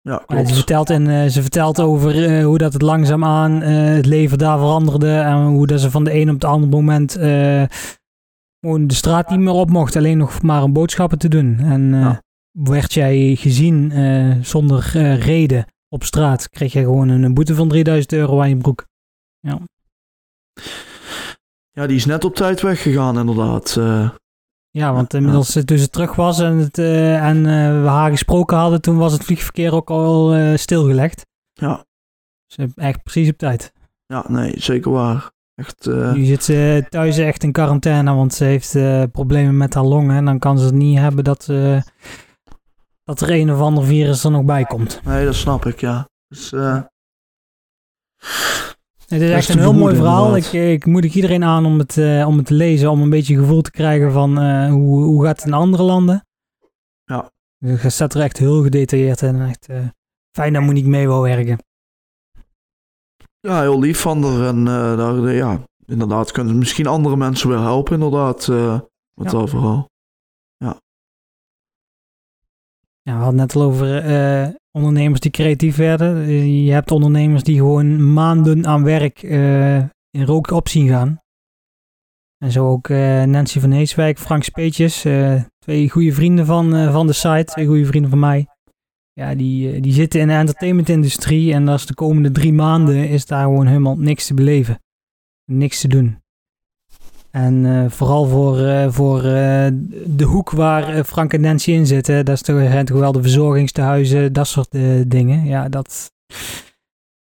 Ja, 0.09 0.23
klopt. 0.27 0.49
ze, 0.49 0.55
vertelt 0.55 0.91
in, 0.91 1.07
eh, 1.09 1.27
ze 1.27 1.43
vertelt 1.43 1.81
over 1.81 2.25
eh, 2.25 2.45
hoe 2.45 2.59
dat 2.59 2.73
het 2.73 2.83
langzaamaan 2.83 3.63
eh 3.63 3.95
het 3.95 4.07
leven 4.07 4.39
daar 4.39 4.59
veranderde. 4.59 5.17
En 5.19 5.43
hoe 5.47 5.67
dat 5.67 5.81
ze 5.81 5.91
van 5.91 6.05
de 6.05 6.15
een 6.15 6.29
op 6.29 6.35
het 6.35 6.45
andere 6.45 6.73
moment 6.73 7.13
gewoon 8.61 8.87
de 8.87 8.95
straat 8.95 9.31
niet 9.31 9.39
meer 9.41 9.53
op 9.53 9.71
mocht. 9.71 9.97
Alleen 9.97 10.19
nog 10.19 10.43
maar 10.43 10.63
om 10.63 10.73
boodschappen 10.73 11.19
te 11.19 11.29
doen. 11.29 11.59
En 11.59 11.89
Ja. 11.95 12.23
werd 12.51 12.93
jij 12.93 13.35
gezien 13.37 13.93
zonder 14.45 14.91
reden 15.19 15.67
op 15.89 16.05
straat, 16.05 16.49
kreeg 16.49 16.73
je 16.73 16.81
gewoon 16.81 17.09
een 17.09 17.35
boete 17.35 17.55
van 17.55 17.69
3000 17.69 18.13
euro 18.13 18.41
aan 18.41 18.49
je 18.49 18.57
broek. 18.57 18.87
Ja, 21.71 21.87
die 21.87 21.97
is 21.97 22.05
net 22.05 22.25
op 22.25 22.35
tijd 22.35 22.61
weggegaan, 22.61 23.19
inderdaad. 23.19 23.79
Ja, 24.79 24.93
want 24.93 25.15
inmiddels 25.15 25.57
eh, 25.57 25.63
toen 25.63 25.79
ze 25.79 25.89
terug 25.91 26.15
was 26.15 26.41
en, 26.41 26.57
het, 26.59 26.79
eh, 26.79 27.27
en 27.27 27.37
eh, 27.37 27.83
we 27.83 27.89
haar 27.89 28.11
gesproken 28.11 28.57
hadden, 28.57 28.81
toen 28.81 28.97
was 28.97 29.13
het 29.13 29.25
vliegverkeer 29.25 29.73
ook 29.75 29.91
al 29.91 30.35
stilgelegd. 30.59 31.27
ja, 31.53 31.85
Dus 32.47 32.57
eh, 32.57 32.85
echt 32.87 33.03
precies 33.03 33.29
op 33.31 33.39
tijd. 33.39 33.73
ja, 34.07 34.25
nee, 34.29 34.53
zeker 34.57 34.91
waar. 34.91 35.31
Echt, 35.55 35.87
Nu 35.87 36.25
zit 36.25 36.45
ze 36.45 36.87
thuis 36.89 37.19
echt 37.19 37.43
in 37.43 37.53
quarantaine, 37.53 38.15
want 38.15 38.35
ze 38.35 38.45
heeft 38.45 38.73
problemen 39.13 39.57
met 39.57 39.75
haar 39.75 39.85
longen. 39.85 40.17
En 40.17 40.25
dan 40.25 40.39
kan 40.39 40.59
ze 40.59 40.65
het 40.65 40.75
niet 40.75 40.99
hebben 40.99 41.25
dat, 41.25 41.47
dat 43.05 43.21
er 43.21 43.31
een 43.31 43.53
of 43.53 43.61
ander 43.61 43.85
virus 43.85 44.25
er 44.25 44.31
nog 44.31 44.45
bij 44.45 44.65
komt. 44.65 45.01
nee, 45.05 45.25
dat 45.25 45.35
snap 45.35 45.67
ik, 45.67 45.81
ja. 45.81 46.09
Dus, 46.29 46.53
Het 49.09 49.21
is 49.23 49.31
echt 49.31 49.49
een 49.49 49.59
heel 49.59 49.73
mooi 49.75 49.95
verhaal. 49.97 50.37
Ik, 50.37 50.53
ik 50.53 50.87
moedig 50.87 51.15
iedereen 51.15 51.45
aan 51.45 51.67
om 51.67 51.79
het, 51.79 51.99
eh, 51.99 52.27
om 52.29 52.37
het 52.37 52.47
te 52.47 52.55
lezen, 52.55 52.91
om 52.91 53.03
een 53.03 53.11
beetje 53.11 53.37
gevoel 53.39 53.63
te 53.63 53.71
krijgen 53.71 54.13
van 54.13 54.39
eh, 54.41 54.71
hoe, 54.71 55.05
hoe 55.05 55.25
gaat 55.25 55.37
het 55.37 55.47
in 55.47 55.53
andere 55.53 55.83
landen. 55.83 56.27
Ja. 57.05 57.31
Dus 57.59 57.83
Het 57.83 57.93
staat 57.93 58.15
er 58.15 58.21
echt 58.21 58.39
heel 58.39 58.63
gedetailleerd 58.63 59.23
in. 59.23 59.35
en 59.41 59.49
Echt, 59.49 59.69
eh, 59.69 59.87
fijn 60.37 60.53
dat 60.53 60.63
Monique 60.63 60.89
mee 60.89 61.07
wil 61.07 61.23
werken. 61.23 61.59
ja, 63.41 63.61
heel 63.61 63.81
lief 63.81 64.01
van 64.01 64.25
haar. 64.25 64.47
En 64.49 64.65
daar, 64.97 65.33
ja, 65.33 65.59
inderdaad, 65.87 66.33
kunnen 66.33 66.59
misschien 66.59 66.87
andere 66.87 67.17
mensen 67.17 67.49
wel 67.49 67.63
helpen, 67.63 67.93
inderdaad. 67.95 68.47
met 68.49 69.33
Ja. 69.33 69.39
dat 69.39 69.51
verhaal. 69.51 69.89
Ja, 73.07 73.17
we 73.17 73.23
hadden 73.23 73.41
net 73.41 73.55
al 73.55 73.63
over 73.63 73.99
eh, 73.99 74.49
ondernemers 74.71 75.21
die 75.21 75.31
creatief 75.31 75.77
werden. 75.77 76.17
Eh, 76.17 76.67
je 76.67 76.73
hebt 76.73 76.91
ondernemers 76.91 77.43
die 77.43 77.57
gewoon 77.57 78.13
maanden 78.13 78.67
aan 78.67 78.85
werk 78.85 79.23
eh, 79.23 79.77
in 80.11 80.25
rook 80.25 80.51
op 80.51 80.69
zien 80.69 80.89
gaan. 80.89 81.19
En 82.39 82.53
zo 82.53 82.69
ook 82.69 82.89
Nancy 82.89 83.61
van 83.61 83.71
Heeswijk, 83.71 84.19
Frank 84.19 84.43
Speetjes. 84.43 85.01
twee 85.59 85.91
goede 85.91 86.13
vrienden 86.13 86.47
van, 86.47 86.93
van 86.93 87.07
de 87.07 87.13
site. 87.13 87.45
Twee 87.45 87.67
goede 87.67 87.87
vrienden 87.87 88.11
van 88.11 88.19
mij. 88.19 88.47
ja, 89.13 89.35
die, 89.35 89.81
die 89.81 89.93
zitten 89.93 90.21
in 90.21 90.29
de 90.29 90.35
entertainmentindustrie 90.35 91.53
en 91.53 91.65
dat 91.65 91.79
is 91.79 91.87
de 91.87 91.95
komende 91.95 92.31
drie 92.31 92.53
maanden 92.53 93.09
is 93.09 93.27
daar 93.27 93.43
gewoon 93.43 93.67
helemaal 93.67 93.97
niks 93.97 94.27
te 94.27 94.35
beleven. 94.35 94.79
Niks 95.45 95.81
te 95.81 95.89
doen. 95.89 96.24
En 97.35 97.65
uh, 97.65 97.85
vooral 97.89 98.27
voor, 98.27 98.59
uh, 98.59 98.87
voor 98.89 99.17
uh, 99.17 99.67
de 100.07 100.25
hoek 100.25 100.51
waar 100.51 101.05
Frank 101.05 101.33
en 101.33 101.41
Nancy 101.41 101.71
in 101.71 101.87
zitten, 101.87 102.25
dat 102.25 102.35
is 102.35 102.43
toch, 102.43 102.61
zijn 102.61 102.85
toch 102.85 102.99
wel 102.99 103.13
de 103.13 103.23
verzorgingstehuizen, 103.23 104.33
dat 104.33 104.47
soort 104.47 104.71
dingen. 105.07 105.45
Ja, 105.45 105.69
dat 105.69 106.13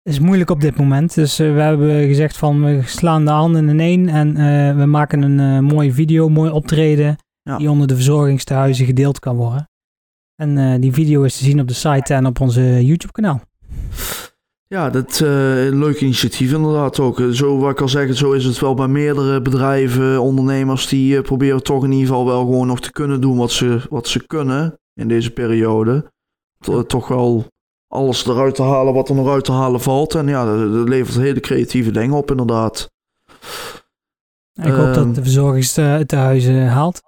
is 0.03 0.19
moeilijk 0.19 0.49
op 0.49 0.61
dit 0.61 0.77
moment. 0.77 1.13
Dus 1.15 1.37
we 1.37 1.43
hebben 1.43 2.07
gezegd 2.07 2.37
van 2.37 2.63
we 2.63 2.81
slaan 2.85 3.25
de 3.25 3.31
handen 3.31 3.69
in 3.69 3.79
één 3.79 4.09
en 4.09 4.35
we 4.77 4.85
maken 4.85 5.21
een 5.21 5.63
mooie 5.63 5.93
video, 5.93 6.29
mooi 6.29 6.51
optreden, 6.51 7.17
ja. 7.41 7.57
die 7.57 7.69
onder 7.69 7.87
de 7.87 7.95
verzorgingstehuizen 7.95 8.85
gedeeld 8.85 9.19
kan 9.19 9.35
worden. 9.35 9.69
En 10.35 10.81
die 10.81 10.93
video 10.93 11.23
is 11.23 11.37
te 11.37 11.43
zien 11.43 11.59
op 11.59 11.67
de 11.67 11.73
site 11.73 12.13
en 12.13 12.25
op 12.25 12.39
onze 12.39 12.85
YouTube 12.85 13.13
kanaal. 13.13 13.41
Ja, 14.71 14.89
dat 14.89 15.19
uh, 15.19 15.29
leuk 15.79 16.01
initiatief 16.01 16.53
inderdaad 16.53 16.99
ook. 16.99 17.21
Zo 17.31 17.57
wat 17.57 17.71
ik 17.71 17.81
al 17.81 17.89
zeg, 17.89 18.15
zo 18.15 18.31
is 18.31 18.45
het 18.45 18.59
wel 18.59 18.73
bij 18.73 18.87
meerdere 18.87 19.41
bedrijven, 19.41 20.21
ondernemers 20.21 20.87
die 20.87 21.15
uh, 21.15 21.21
proberen 21.21 21.63
toch 21.63 21.83
in 21.83 21.91
ieder 21.91 22.07
geval 22.07 22.25
wel 22.25 22.39
gewoon 22.39 22.67
nog 22.67 22.79
te 22.79 22.91
kunnen 22.91 23.21
doen 23.21 23.37
wat 23.37 23.51
ze, 23.51 23.81
wat 23.89 24.07
ze 24.07 24.27
kunnen 24.27 24.79
in 24.93 25.07
deze 25.07 25.31
periode. 25.31 26.11
toch 26.87 27.07
wel 27.07 27.45
alles 27.87 28.25
eruit 28.25 28.55
te 28.55 28.63
halen 28.63 28.93
wat 28.93 29.09
er 29.09 29.15
nog 29.15 29.29
uit 29.29 29.45
te 29.45 29.51
halen 29.51 29.81
valt. 29.81 30.15
En 30.15 30.27
ja, 30.27 30.45
dat, 30.45 30.73
dat 30.73 30.89
levert 30.89 31.17
hele 31.17 31.39
creatieve 31.39 31.91
dingen 31.91 32.17
op 32.17 32.31
inderdaad. 32.31 32.91
Ik 34.53 34.73
hoop 34.73 34.93
dat 34.93 34.97
ehm, 34.97 35.13
de 35.13 35.21
verzorgingstehuizen 35.21 36.67
haalt. 36.67 37.01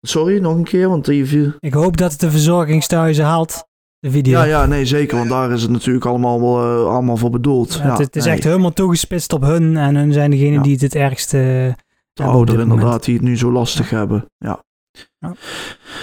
Sorry, 0.00 0.38
nog 0.38 0.56
een 0.56 0.64
keer, 0.64 0.88
want 0.88 1.04
die... 1.04 1.52
Ik 1.58 1.74
hoop 1.74 1.96
dat 1.96 2.10
het 2.10 2.20
de 2.20 2.30
verzorgingstehuizen 2.30 3.24
haalt 3.24 3.65
video. 4.00 4.38
Ja, 4.38 4.44
ja, 4.44 4.66
nee, 4.66 4.86
zeker. 4.86 5.16
Want 5.16 5.28
daar 5.28 5.52
is 5.52 5.62
het 5.62 5.70
natuurlijk 5.70 6.04
allemaal, 6.04 6.64
uh, 6.64 6.86
allemaal 6.86 7.16
voor 7.16 7.30
bedoeld. 7.30 7.74
Ja, 7.74 7.96
het, 7.96 8.16
is 8.16 8.26
echt 8.26 8.44
helemaal 8.44 8.72
toegespitst 8.72 9.32
op 9.32 9.42
hun. 9.42 9.76
En 9.76 9.96
hun 9.96 10.12
zijn 10.12 10.30
degene 10.30 10.62
die 10.62 10.72
het 10.72 10.80
het 10.80 10.94
ergste 10.94 11.74
De 12.12 12.22
ouderen 12.22 12.62
inderdaad, 12.62 13.04
die 13.04 13.14
het 13.14 13.22
nu 13.22 13.36
zo 13.36 13.52
lastig 13.52 13.90
hebben. 13.90 14.30
Ja. 14.38 14.64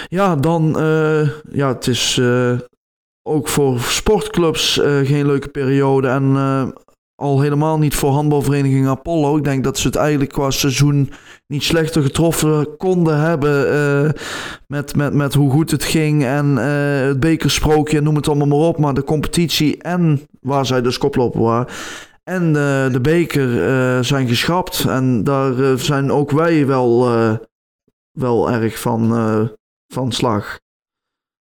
Ja, 0.08 0.36
dan... 0.36 0.82
Uh, 0.82 1.28
ja, 1.50 1.68
het 1.68 1.86
is... 1.86 2.16
Uh, 2.16 2.58
ook 3.22 3.48
voor 3.48 3.80
sportclubs 3.80 4.80
geen 4.82 5.26
leuke 5.26 5.48
periode. 5.48 6.08
En 6.08 6.36
al 7.14 7.40
helemaal 7.40 7.78
niet 7.78 7.94
voor 7.94 8.10
handbalvereniging 8.10 8.88
Apollo. 8.88 9.36
Ik 9.36 9.44
denk 9.44 9.64
dat 9.64 9.78
ze 9.78 9.86
het 9.86 9.96
eigenlijk 9.96 10.32
qua 10.32 10.50
seizoen 10.50 11.10
niet 11.46 11.62
slechter 11.62 12.02
getroffen 12.02 12.76
konden 12.76 13.20
hebben. 13.20 13.72
Uh, 13.72 14.10
met, 14.66 14.96
met, 14.96 15.14
met 15.14 15.34
hoe 15.34 15.50
goed 15.50 15.70
het 15.70 15.84
ging 15.84 16.24
en 16.24 16.46
uh, 16.56 17.06
het 17.06 17.20
bekersprookje, 17.20 18.00
noem 18.00 18.16
het 18.16 18.28
allemaal 18.28 18.46
maar 18.46 18.68
op. 18.68 18.78
Maar 18.78 18.94
de 18.94 19.04
competitie 19.04 19.82
en 19.82 20.20
waar 20.40 20.66
zij 20.66 20.82
dus 20.82 20.98
koploper 20.98 21.40
waren. 21.40 21.74
En 22.22 22.46
uh, 22.46 22.92
de 22.92 23.00
beker 23.02 24.04
zijn 24.04 24.28
geschrapt. 24.28 24.84
En 24.84 25.24
daar 25.24 25.78
zijn 25.78 26.12
ook 26.12 26.30
wij 26.30 26.66
wel, 26.66 27.08
wel 28.10 28.50
erg 28.50 28.78
van, 28.78 29.08
van 29.86 30.12
slag. 30.12 30.58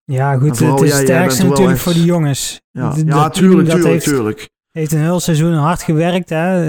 Ja, 0.04 0.38
goed, 0.38 0.60
het 0.60 0.82
is 0.82 0.94
het 0.94 1.02
sterkste 1.02 1.48
natuurlijk 1.48 1.78
voor 1.78 1.94
de 1.94 2.04
jongens. 2.04 2.62
Ja, 2.72 2.94
ja 3.06 3.30
tuurlijk, 3.30 3.70
tuurlijk, 3.70 4.02
tuurlijk 4.02 4.52
heeft 4.74 4.92
een 4.92 5.00
heel 5.00 5.20
seizoen 5.20 5.54
hard 5.54 5.84
gewerkt. 5.84 6.30
Hè? 6.30 6.66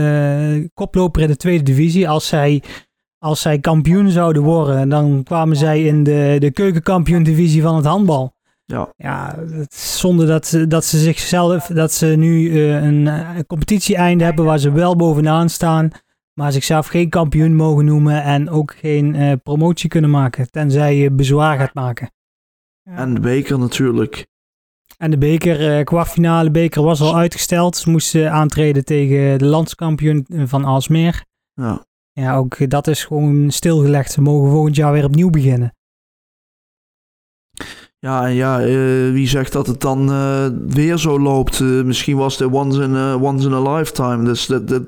Uh, 0.56 0.68
koploper 0.75 1.23
in 1.23 1.28
de 1.28 1.37
tweede 1.37 1.62
divisie. 1.62 2.08
Als 2.08 2.26
zij, 2.28 2.62
als 3.18 3.40
zij 3.40 3.58
kampioen 3.58 4.11
zouden 4.11 4.42
worden, 4.42 4.88
dan 4.88 5.23
kwamen 5.23 5.56
zij 5.56 5.82
in 5.82 6.02
de, 6.02 6.37
de 6.38 6.50
keukenkampioen-divisie 6.50 7.62
van 7.62 7.76
het 7.76 7.84
handbal. 7.84 8.32
Ja. 8.64 8.92
Ja, 8.96 9.38
zonder 9.75 10.26
dat 10.26 10.46
ze, 10.46 10.66
dat 10.66 10.84
ze 10.84 10.99
zichzelf, 10.99 11.66
dat 11.66 11.92
ze 11.92 12.06
nu 12.06 12.50
uh, 12.50 12.82
een, 12.82 13.06
een 13.06 13.46
competitie-einde 13.46 14.25
hebben 14.25 14.44
waar 14.44 14.58
ze 14.58 14.73
wel 14.73 14.96
bovenaan 14.96 15.49
staan, 15.49 15.90
maar 16.32 16.52
zichzelf 16.52 16.87
geen 16.87 17.08
kampioen 17.08 17.54
mogen 17.54 17.84
noemen 17.84 18.23
en 18.23 18.50
ook 18.50 18.75
geen 18.80 19.14
uh, 19.14 19.32
promotie 19.42 19.88
kunnen 19.88 20.11
maken, 20.11 20.50
tenzij 20.50 20.96
je 20.96 21.11
bezwaar 21.11 21.58
gaat 21.58 21.75
maken. 21.75 22.11
Ja. 22.82 22.96
En 22.96 23.14
de 23.14 23.20
beker 23.20 23.58
natuurlijk. 23.58 24.26
En 24.96 25.10
de 25.10 25.18
beker, 25.18 25.78
uh, 25.78 25.84
kwartfinale 25.84 26.50
beker 26.50 26.82
was 26.82 27.00
al 27.00 27.16
uitgesteld. 27.16 27.76
Ze 27.76 27.90
moesten 27.90 28.32
aantreden 28.32 28.84
tegen 28.84 29.38
de 29.38 29.44
landskampioen 29.44 30.26
van 30.28 30.64
Alsmeer. 30.64 31.24
Ja. 31.52 31.84
Ja, 32.12 32.36
ook 32.36 32.70
dat 32.70 32.86
is 32.86 33.04
gewoon 33.04 33.50
stilgelegd. 33.50 34.12
Ze 34.12 34.20
mogen 34.20 34.50
volgend 34.50 34.76
jaar 34.76 34.92
weer 34.92 35.04
opnieuw 35.04 35.30
beginnen. 35.30 35.74
Ja, 37.98 38.26
en 38.26 38.34
ja, 38.34 38.66
uh, 38.66 39.12
wie 39.12 39.28
zegt 39.28 39.52
dat 39.52 39.66
het 39.66 39.80
dan 39.80 40.10
uh, 40.10 40.46
weer 40.66 40.98
zo 40.98 41.20
loopt? 41.20 41.60
Misschien 41.60 42.16
was 42.16 42.38
het 42.38 42.52
once 42.52 42.82
in 42.82 42.94
a, 42.94 43.16
once 43.18 43.46
in 43.46 43.52
a 43.52 43.74
lifetime. 43.74 44.24
Dus 44.24 44.46
dat, 44.46 44.68
dat, 44.68 44.82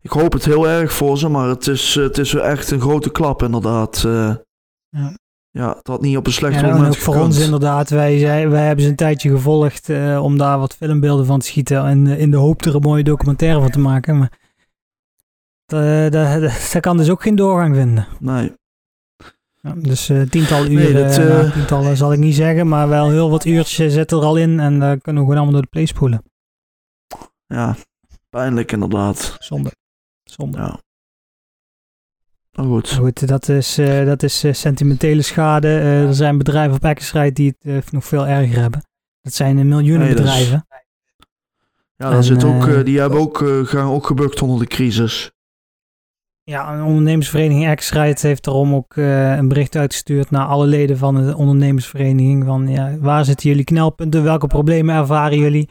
ik 0.00 0.10
hoop 0.10 0.32
het 0.32 0.44
heel 0.44 0.68
erg 0.68 0.92
voor 0.92 1.18
ze, 1.18 1.28
maar 1.28 1.48
het 1.48 1.66
is, 1.66 1.94
het 1.94 2.18
is 2.18 2.34
echt 2.34 2.70
een 2.70 2.80
grote 2.80 3.10
klap 3.10 3.42
inderdaad. 3.42 4.00
Ja. 4.00 5.14
Ja, 5.52 5.76
het 5.76 5.86
had 5.86 6.00
niet 6.00 6.16
op 6.16 6.26
een 6.26 6.32
slecht 6.32 6.60
ja, 6.60 6.72
moment 6.72 6.96
voor 6.96 7.16
ons 7.16 7.38
inderdaad. 7.38 7.90
Wij, 7.90 8.48
wij 8.48 8.66
hebben 8.66 8.84
ze 8.84 8.90
een 8.90 8.96
tijdje 8.96 9.30
gevolgd 9.30 9.88
uh, 9.88 10.22
om 10.22 10.38
daar 10.38 10.58
wat 10.58 10.74
filmbeelden 10.74 11.26
van 11.26 11.38
te 11.38 11.46
schieten. 11.46 11.84
En 11.84 12.06
uh, 12.06 12.20
in 12.20 12.30
de 12.30 12.36
hoop 12.36 12.64
er 12.64 12.74
een 12.74 12.80
mooie 12.80 13.04
documentaire 13.04 13.60
van 13.60 13.70
te 13.70 13.78
maken. 13.78 14.18
Maar 14.18 14.38
dat, 15.66 16.12
dat, 16.12 16.40
dat 16.72 16.80
kan 16.80 16.96
dus 16.96 17.10
ook 17.10 17.22
geen 17.22 17.34
doorgang 17.34 17.74
vinden. 17.74 18.06
Nee. 18.18 18.52
Ja, 19.62 19.74
dus 19.76 20.10
uh, 20.10 20.22
tiental 20.22 20.66
uren, 20.66 20.92
nee, 20.92 21.02
dat, 21.02 21.16
nou, 21.16 21.50
tientallen 21.50 21.96
zal 21.96 22.12
ik 22.12 22.18
niet 22.18 22.34
zeggen. 22.34 22.68
Maar 22.68 22.88
wel 22.88 23.10
heel 23.10 23.30
wat 23.30 23.44
uurtjes 23.44 23.92
zitten 23.92 24.18
er 24.18 24.24
al 24.24 24.36
in. 24.36 24.60
En 24.60 24.78
dan 24.78 25.00
kunnen 25.00 25.22
we 25.22 25.28
gewoon 25.28 25.36
allemaal 25.36 25.52
door 25.52 25.62
de 25.62 25.68
play 25.68 25.86
spoelen. 25.86 26.22
Ja, 27.46 27.76
pijnlijk 28.28 28.72
inderdaad. 28.72 29.36
Zonde. 29.38 29.72
Zonde. 30.24 30.58
Ja. 30.58 30.80
Oh, 32.60 32.66
goed. 32.66 32.92
goed. 32.92 33.28
dat 33.28 33.48
is, 33.48 33.78
uh, 33.78 34.04
dat 34.04 34.22
is 34.22 34.44
uh, 34.44 34.52
sentimentele 34.52 35.22
schade. 35.22 35.68
Uh, 35.68 36.06
er 36.06 36.14
zijn 36.14 36.38
bedrijven 36.38 36.76
op 36.76 36.84
Eckenstrijd 36.84 37.36
die 37.36 37.56
het 37.60 37.92
nog 37.92 38.04
veel 38.04 38.26
erger 38.26 38.60
hebben. 38.60 38.84
Dat 39.20 39.32
zijn 39.32 39.68
miljoenen 39.68 40.06
nee, 40.06 40.16
bedrijven. 40.16 40.66
Is... 40.68 41.26
Ja, 41.96 42.22
zit 42.22 42.44
ook, 42.44 42.84
die 42.84 43.00
hebben 43.00 43.18
ook, 43.18 43.44
gaan 43.64 43.90
ook 43.90 44.06
gebukt 44.06 44.42
onder 44.42 44.58
de 44.58 44.66
crisis. 44.66 45.30
Ja, 46.42 46.74
een 46.74 46.82
ondernemersvereniging 46.82 47.66
Eckenstrijd 47.66 48.22
heeft 48.22 48.44
daarom 48.44 48.74
ook 48.74 48.96
een 48.96 49.48
bericht 49.48 49.76
uitgestuurd 49.76 50.30
naar 50.30 50.46
alle 50.46 50.66
leden 50.66 50.98
van 50.98 51.26
de 51.26 51.36
ondernemersvereniging. 51.36 52.44
Van 52.44 52.68
ja, 52.68 52.96
waar 52.98 53.24
zitten 53.24 53.48
jullie 53.48 53.64
knelpunten? 53.64 54.22
Welke 54.22 54.46
problemen 54.46 54.94
ervaren 54.94 55.38
jullie? 55.38 55.68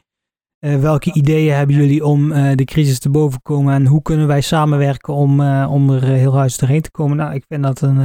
Uh, 0.59 0.79
welke 0.79 1.13
ideeën 1.13 1.53
hebben 1.53 1.75
jullie 1.75 2.05
om 2.05 2.31
uh, 2.31 2.55
de 2.55 2.65
crisis 2.65 2.99
te 2.99 3.09
boven 3.09 3.37
te 3.37 3.43
komen 3.43 3.73
en 3.73 3.85
hoe 3.85 4.01
kunnen 4.01 4.27
wij 4.27 4.41
samenwerken 4.41 5.13
om, 5.13 5.39
uh, 5.39 5.71
om 5.71 5.89
er 5.89 6.03
heel 6.03 6.35
huis 6.35 6.57
doorheen 6.57 6.81
te 6.81 6.91
komen? 6.91 7.17
Nou, 7.17 7.33
ik 7.33 7.43
vind 7.47 7.63
dat 7.63 7.81
een, 7.81 7.97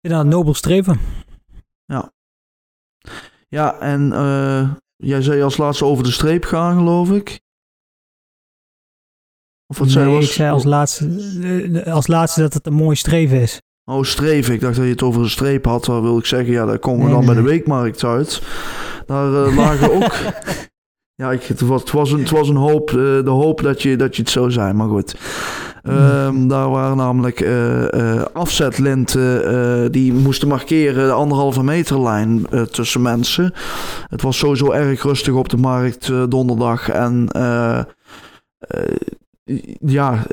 vind 0.00 0.14
dat 0.14 0.20
een 0.20 0.28
nobel 0.28 0.54
streven. 0.54 1.00
Ja. 1.84 2.12
Ja, 3.48 3.78
en 3.78 4.08
jij 4.96 5.22
zei 5.22 5.42
als 5.42 5.56
laatste 5.56 5.84
over 5.84 6.04
de 6.04 6.10
streep 6.10 6.44
gaan, 6.44 6.76
geloof 6.76 7.10
ik. 7.10 7.40
Of 9.66 9.78
wat 9.78 9.86
nee, 9.86 9.96
zei 9.96 10.10
was? 10.10 10.24
ik 10.24 10.30
zei 10.30 10.50
als 10.50 10.64
laatste, 10.64 11.84
als 11.86 12.06
laatste 12.06 12.40
dat 12.40 12.54
het 12.54 12.66
een 12.66 12.72
mooi 12.72 12.96
streven 12.96 13.40
is. 13.40 13.60
Oh, 13.84 14.02
streven. 14.02 14.54
Ik 14.54 14.60
dacht 14.60 14.76
dat 14.76 14.84
je 14.84 14.90
het 14.90 15.02
over 15.02 15.22
een 15.22 15.30
streep 15.30 15.64
had. 15.64 15.84
Dan 15.84 16.02
wil 16.02 16.18
ik 16.18 16.24
zeggen, 16.24 16.52
ja, 16.52 16.66
daar 16.66 16.78
komen 16.78 17.06
we 17.06 17.12
dan 17.12 17.26
bij 17.26 17.34
de 17.34 17.42
weekmarkt 17.42 18.04
uit. 18.04 18.42
Daar 19.06 19.54
lagen 19.54 19.92
ook... 20.02 20.12
Ja, 21.22 21.30
het, 21.30 21.90
was, 21.90 22.12
een, 22.12 22.18
het 22.18 22.30
was 22.30 22.48
een 22.48 22.56
hoop, 22.56 22.90
uh, 22.90 22.96
de 23.24 23.30
hoop 23.30 23.62
dat 23.62 23.82
je, 23.82 23.96
dat 23.96 24.16
je 24.16 24.22
het 24.22 24.30
zou 24.30 24.50
zijn, 24.50 24.76
maar 24.76 24.88
goed. 24.88 25.14
Um, 25.82 26.48
daar 26.48 26.70
waren 26.70 26.96
namelijk 26.96 27.40
uh, 27.40 27.82
uh, 27.82 28.22
afzetlinten 28.32 29.92
die 29.92 30.12
moesten 30.12 30.48
markeren 30.48 31.06
de 31.06 31.12
anderhalve 31.12 31.62
meterlijn 31.62 32.46
tussen 32.70 33.02
mensen. 33.02 33.52
Het 34.08 34.22
was 34.22 34.38
sowieso 34.38 34.70
erg 34.70 35.02
rustig 35.02 35.34
op 35.34 35.48
de 35.48 35.56
markt 35.56 36.12
donderdag. 36.28 36.88
En 36.88 37.28
ja, 39.80 40.26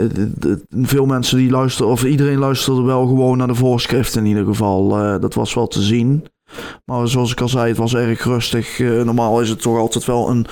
veel 0.69 1.05
mensen 1.05 1.37
die 1.37 1.51
luisteren, 1.51 1.91
of 1.91 2.03
iedereen 2.03 2.39
luisterde 2.39 2.81
wel 2.81 3.07
gewoon 3.07 3.37
naar 3.37 3.47
de 3.47 3.55
voorschriften 3.55 4.21
in 4.21 4.27
ieder 4.27 4.45
geval. 4.45 4.89
dat 5.19 5.33
was 5.33 5.53
wel 5.53 5.67
te 5.67 5.81
zien. 5.81 6.25
Maar 6.85 7.07
zoals 7.07 7.31
ik 7.31 7.41
al 7.41 7.49
zei, 7.49 7.67
het 7.67 7.77
was 7.77 7.95
erg 7.95 8.23
rustig. 8.23 8.79
Uh, 8.79 9.03
normaal 9.03 9.41
is 9.41 9.49
het 9.49 9.61
toch 9.61 9.77
altijd 9.77 10.05
wel 10.05 10.29
een, 10.29 10.45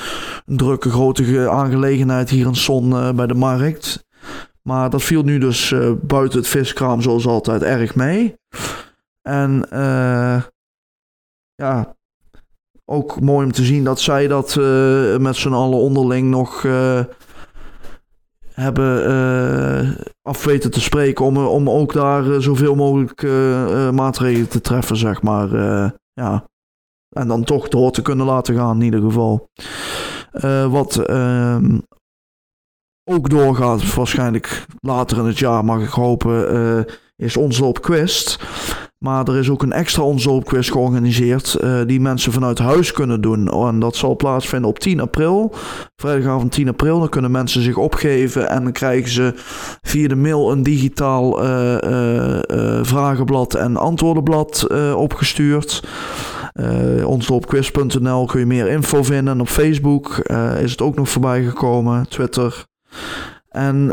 drukke, 0.46 0.90
grote 0.90 1.50
aangelegenheid 1.50 2.30
hier 2.30 2.46
in 2.46 2.56
Son 2.56 2.90
uh, 2.90 3.12
bij 3.12 3.28
de 3.28 3.34
markt. 3.34 4.06
Maar 4.62 4.90
dat 4.90 5.04
viel 5.04 5.24
nu 5.24 5.38
dus 5.38 5.72
uh, 5.72 5.92
buiten 6.02 6.40
het 6.40 6.48
viskraam 6.48 7.02
zoals 7.02 7.28
altijd 7.28 7.62
erg 7.62 7.96
mee. 7.96 8.36
En 9.22 9.66
ja, 11.56 11.96
ook 12.86 13.22
mooi 13.22 13.46
om 13.46 13.52
te 13.52 13.64
zien 13.64 13.84
dat 13.84 14.00
zij 14.00 14.28
dat 14.28 14.56
met 15.20 15.36
z'n 15.36 15.54
allen 15.54 15.80
onderling 15.80 16.30
nog 16.30 16.66
hebben 18.62 19.10
uh, 19.10 19.96
af 20.22 20.44
weten 20.44 20.72
te 20.72 20.82
spreken 20.82 21.26
om, 21.26 21.38
om 21.38 21.70
ook 21.70 21.94
daar 21.94 22.26
uh, 22.26 22.40
zoveel 22.40 22.76
mogelijk 22.76 23.22
maatregelen 23.94 24.48
te 24.48 24.62
treffen, 24.62 24.98
zeg 24.98 25.22
maar. 25.22 25.50
ja. 26.14 26.50
en 27.10 27.28
dan 27.28 27.44
toch 27.44 27.68
door 27.68 27.92
te 27.92 28.02
kunnen 28.02 28.26
laten 28.26 28.56
gaan 28.56 28.76
in 28.76 28.86
ieder 28.86 29.02
geval. 29.02 29.50
Wat 30.70 30.96
ehm, 30.98 31.80
ook 33.10 33.30
doorgaat, 33.30 33.94
waarschijnlijk 33.94 34.66
later 34.80 35.18
in 35.18 35.26
het 35.26 35.38
jaar 35.40 35.66
mag 35.66 35.82
ik 35.82 35.90
hopen, 35.90 36.86
is 37.16 37.38
onze 37.38 37.66
op 37.66 37.82
Quest. 37.82 38.40
Maar 38.98 39.28
er 39.28 39.38
is 39.38 39.50
ook 39.50 39.64
een 39.64 39.72
extra 39.72 40.04
quiz 40.44 40.72
georganiseerd 40.72 41.58
uh, 41.62 41.80
die 41.86 42.00
mensen 42.00 42.32
vanuit 42.32 42.58
huis 42.60 42.92
kunnen 42.92 43.22
doen. 43.22 43.48
En 43.48 43.80
dat 43.80 43.96
zal 43.96 44.16
plaatsvinden 44.16 44.70
op 44.70 44.80
10 44.80 45.00
april. 45.00 45.54
Vrijdagavond 45.96 46.52
10 46.52 46.68
april. 46.68 47.00
Dan 47.00 47.10
kunnen 47.10 47.32
mensen 47.32 47.62
zich 47.62 47.78
opgeven 47.78 48.50
en 48.50 48.64
dan 48.64 48.72
krijgen 48.72 49.10
ze 49.10 49.34
via 49.82 50.08
de 50.08 50.16
mail 50.16 50.52
een 50.52 50.64
digitaal 50.64 51.44
uh, 51.44 51.78
uh, 51.82 52.40
vragenblad 52.82 53.54
en 53.54 53.78
antwoordenblad 53.78 54.68
opgestuurd. 54.96 55.84
Uh, 56.54 58.26
kun 58.26 58.40
je 58.40 58.46
meer 58.46 58.68
info 58.68 59.04
vinden. 59.04 59.34
En 59.34 59.42
op 59.42 59.48
Facebook 59.48 60.18
is 60.62 60.72
het 60.72 60.82
ook 60.82 60.96
nog 60.96 61.10
voorbij 61.10 61.44
gekomen. 61.44 62.08
Twitter. 62.10 62.66
En 63.50 63.92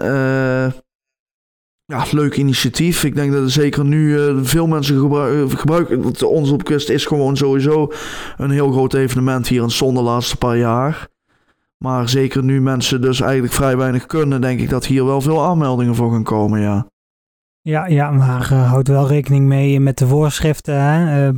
ja, 1.87 2.05
leuk 2.11 2.37
initiatief. 2.37 3.05
Ik 3.05 3.15
denk 3.15 3.33
dat 3.33 3.43
er 3.43 3.51
zeker 3.51 3.85
nu 3.85 4.09
uh, 4.09 4.39
veel 4.43 4.67
mensen 4.67 4.97
uh, 4.97 5.51
gebruiken. 5.51 6.03
Want 6.03 6.23
Ons 6.23 6.51
op 6.51 6.65
Kust 6.65 6.89
is 6.89 7.07
gewoon 7.07 7.37
sowieso 7.37 7.93
een 8.37 8.51
heel 8.51 8.73
groot 8.73 8.95
evenement 8.95 9.49
hier 9.49 9.63
in 9.63 9.71
Zon 9.71 9.95
de 9.95 10.03
laatste 10.03 10.37
paar 10.37 10.57
jaar. 10.57 11.09
Maar 11.79 12.09
zeker 12.09 12.45
nu 12.45 12.61
mensen 12.61 13.01
dus 13.01 13.21
eigenlijk 13.21 13.53
vrij 13.53 13.77
weinig 13.77 14.07
kunnen, 14.07 14.41
denk 14.41 14.61
ik 14.61 14.69
dat 14.69 14.87
hier 14.87 15.05
wel 15.05 15.21
veel 15.21 15.45
aanmeldingen 15.45 15.95
voor 15.95 16.11
gaan 16.13 16.23
komen, 16.23 16.61
ja. 16.61 16.87
Ja, 17.61 17.87
ja 17.87 18.11
maar 18.11 18.49
uh, 18.53 18.71
houd 18.71 18.89
wel 18.89 19.09
rekening 19.09 19.47
mee 19.47 19.81
met 19.81 19.99
de 19.99 20.07
voorschriften. 20.07 20.81
Hè? 20.81 21.31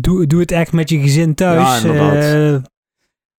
doe, 0.00 0.26
doe 0.26 0.40
het 0.40 0.50
echt 0.50 0.72
met 0.72 0.88
je 0.88 0.98
gezin 0.98 1.34
thuis. 1.34 1.82
Ja, 1.82 2.60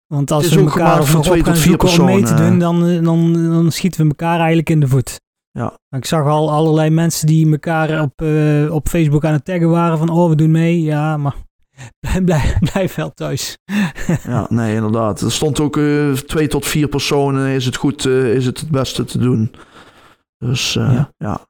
want 0.07 0.31
als 0.31 0.53
we 0.53 0.59
elkaar 0.59 1.05
voor 1.05 1.21
twee 1.21 1.43
tot 1.43 1.57
vier 1.57 1.77
personen 1.77 2.15
mee 2.15 2.23
te 2.23 2.33
doen, 2.33 2.59
dan, 2.59 3.03
dan, 3.03 3.33
dan 3.33 3.71
schieten 3.71 4.01
we 4.01 4.07
elkaar 4.07 4.37
eigenlijk 4.37 4.69
in 4.69 4.79
de 4.79 4.87
voet. 4.87 5.21
Ja. 5.53 5.79
Ik 5.89 6.05
zag 6.05 6.25
al 6.25 6.51
allerlei 6.51 6.89
mensen 6.89 7.27
die 7.27 7.51
elkaar 7.51 8.01
op, 8.01 8.21
uh, 8.21 8.73
op 8.73 8.87
Facebook 8.87 9.25
aan 9.25 9.33
het 9.33 9.45
taggen 9.45 9.69
waren 9.69 9.97
van 9.97 10.09
oh 10.09 10.29
we 10.29 10.35
doen 10.35 10.51
mee. 10.51 10.81
Ja, 10.81 11.17
maar 11.17 11.35
blijf, 12.25 12.59
blijf 12.59 12.95
wel 12.95 13.13
thuis. 13.13 13.57
ja, 14.23 14.45
nee 14.49 14.75
inderdaad. 14.75 15.21
Er 15.21 15.31
stond 15.31 15.59
ook 15.59 15.77
uh, 15.77 16.13
twee 16.13 16.47
tot 16.47 16.65
vier 16.65 16.87
personen 16.87 17.47
is 17.47 17.65
het 17.65 17.75
goed, 17.75 18.05
uh, 18.05 18.35
is 18.35 18.45
het 18.45 18.59
het 18.59 18.69
beste 18.69 19.05
te 19.05 19.17
doen. 19.17 19.51
Dus 20.37 20.73
ja. 20.73 21.11
ja. 21.17 21.47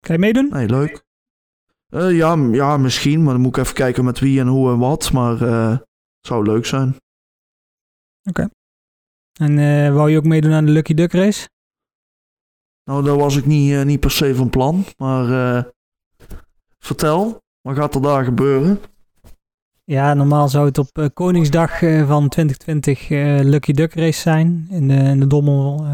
Kan 0.00 0.14
je 0.14 0.20
meedoen? 0.20 0.48
Nee, 0.50 0.68
leuk. 0.68 1.04
ja, 1.88 2.34
ja, 2.52 2.76
misschien, 2.76 3.22
maar 3.22 3.32
dan 3.32 3.42
moet 3.42 3.56
ik 3.56 3.62
even 3.62 3.74
kijken 3.74 4.04
met 4.04 4.18
wie 4.18 4.40
en 4.40 4.46
hoe 4.46 4.70
en 4.72 4.78
wat. 4.78 5.12
Maar 5.12 5.38
het 5.40 5.86
zou 6.20 6.44
leuk 6.44 6.66
zijn. 6.66 6.88
Oké. 8.28 8.48
Okay. 8.48 8.48
En 9.32 9.94
wou 9.94 10.10
je 10.10 10.16
ook 10.16 10.24
meedoen 10.24 10.52
aan 10.52 10.64
de 10.64 10.72
Lucky 10.72 10.94
Duck 10.94 11.12
race? 11.12 11.48
Nou, 12.84 13.04
daar 13.04 13.16
was 13.16 13.36
ik 13.36 13.46
niet, 13.46 13.70
uh, 13.70 13.82
niet 13.82 14.00
per 14.00 14.10
se 14.10 14.34
van 14.34 14.50
plan. 14.50 14.84
Maar 14.96 15.28
uh, 15.28 15.62
vertel, 16.78 17.42
wat 17.60 17.76
gaat 17.76 17.94
er 17.94 18.02
daar 18.02 18.24
gebeuren? 18.24 18.80
Ja, 19.84 20.14
normaal 20.14 20.48
zou 20.48 20.66
het 20.66 20.78
op 20.78 20.98
uh, 20.98 21.06
Koningsdag 21.14 21.78
van 22.06 22.28
2020 22.28 23.08
Lucky 23.44 23.72
Duck 23.72 23.94
Race 23.94 24.20
zijn. 24.20 24.66
In 24.70 24.88
de, 24.88 24.94
in 24.94 25.20
de 25.20 25.26
Dommel 25.26 25.86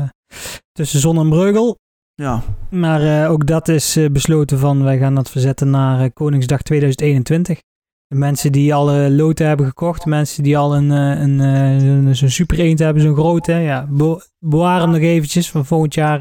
tussen 0.72 1.00
Zon 1.00 1.18
en 1.18 1.28
Breugel. 1.28 1.78
Ja. 2.14 2.42
Maar 2.70 3.28
ook 3.28 3.46
dat 3.46 3.68
is 3.68 3.98
besloten 4.12 4.58
van 4.58 4.82
wij 4.82 4.98
gaan 4.98 5.14
dat 5.14 5.30
verzetten 5.30 5.70
naar 5.70 6.10
Koningsdag 6.12 6.62
2021. 6.62 7.60
De 8.06 8.16
mensen 8.16 8.52
die 8.52 8.74
al 8.74 8.94
uh, 8.94 9.16
loten 9.16 9.46
hebben 9.46 9.66
gekocht, 9.66 10.06
mensen 10.06 10.42
die 10.42 10.58
al 10.58 10.76
een, 10.76 10.90
een, 10.90 11.38
een, 11.38 12.16
zo'n 12.16 12.28
super 12.28 12.58
eend 12.58 12.78
hebben, 12.78 13.02
zo'n 13.02 13.14
grote, 13.14 13.52
ja, 13.52 13.86
be 13.90 14.26
bewaar 14.38 14.80
hem 14.80 14.90
nog 14.90 15.00
eventjes. 15.00 15.50
Van 15.50 15.66
volgend 15.66 15.94
jaar 15.94 16.20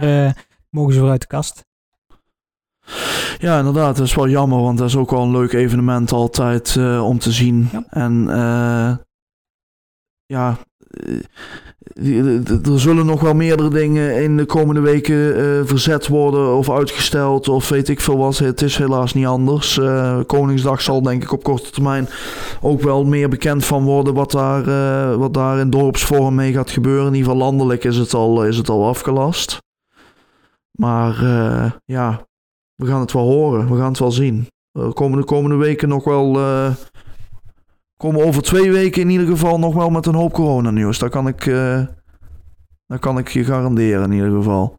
mogen 0.69 0.93
ze 0.93 1.01
weer 1.01 1.09
uit 1.09 1.21
de 1.21 1.27
kast. 1.27 1.67
Ja, 3.37 3.57
inderdaad. 3.57 3.97
Dat 3.97 4.05
is 4.05 4.15
wel 4.15 4.29
jammer, 4.29 4.61
want 4.61 4.77
dat 4.77 4.87
is 4.87 4.95
ook 4.95 5.11
wel 5.11 5.21
een 5.21 5.31
leuk 5.31 5.53
evenement 5.53 6.11
altijd 6.11 6.75
uh, 6.75 7.05
om 7.05 7.19
te 7.19 7.31
zien. 7.31 7.69
Ja. 7.71 7.83
En 7.89 8.25
uh, 8.27 8.95
ja, 10.25 10.57
uh, 11.95 12.67
er 12.67 12.79
zullen 12.79 13.05
nog 13.05 13.21
wel 13.21 13.33
meerdere 13.33 13.69
dingen 13.69 14.23
in 14.23 14.37
de 14.37 14.45
komende 14.45 14.81
weken 14.81 15.67
verzet 15.67 16.07
worden 16.07 16.55
of 16.55 16.69
uitgesteld 16.69 17.47
of 17.47 17.69
weet 17.69 17.89
ik 17.89 17.99
veel 17.99 18.17
wat. 18.17 18.37
Het 18.37 18.61
is 18.61 18.77
helaas 18.77 19.13
niet 19.13 19.25
anders. 19.25 19.79
Koningsdag 20.25 20.81
zal 20.81 21.01
denk 21.01 21.23
ik 21.23 21.31
op 21.31 21.43
korte 21.43 21.71
termijn 21.71 22.07
ook 22.61 22.81
wel 22.81 23.05
meer 23.05 23.29
bekend 23.29 23.65
van 23.65 23.83
worden 23.83 24.13
wat 24.13 24.31
daar, 24.31 24.63
wat 25.17 25.33
daar 25.33 25.59
in 25.59 25.69
dorpsvorm 25.69 26.35
mee 26.35 26.53
gaat 26.53 26.69
gebeuren. 26.69 27.07
In 27.07 27.13
ieder 27.13 27.31
geval 27.31 27.45
landelijk 27.47 27.83
is 27.83 27.97
het 27.97 28.13
al, 28.13 28.45
is 28.45 28.57
het 28.57 28.69
al 28.69 28.87
afgelast. 28.87 29.59
Maar 30.79 31.23
uh, 31.23 31.71
ja, 31.85 32.27
we 32.75 32.85
gaan 32.85 32.99
het 32.99 33.11
wel 33.11 33.23
horen. 33.23 33.69
We 33.69 33.77
gaan 33.77 33.89
het 33.89 33.99
wel 33.99 34.11
zien. 34.11 34.47
De 34.71 34.93
komende, 34.93 35.25
komende 35.25 35.55
weken 35.55 35.89
nog 35.89 36.03
wel. 36.03 36.39
Uh, 36.39 36.75
komen 37.97 38.25
over 38.25 38.41
twee 38.41 38.71
weken 38.71 39.01
in 39.01 39.09
ieder 39.09 39.27
geval 39.27 39.59
nog 39.59 39.73
wel 39.73 39.89
met 39.89 40.05
een 40.05 40.15
hoop 40.15 40.33
coronanieuws. 40.33 40.99
Dat 40.99 41.09
kan 41.09 41.27
ik, 41.27 41.45
uh, 41.45 41.85
dat 42.85 42.99
kan 42.99 43.17
ik 43.17 43.27
je 43.27 43.43
garanderen 43.43 44.03
in 44.03 44.11
ieder 44.11 44.31
geval. 44.31 44.78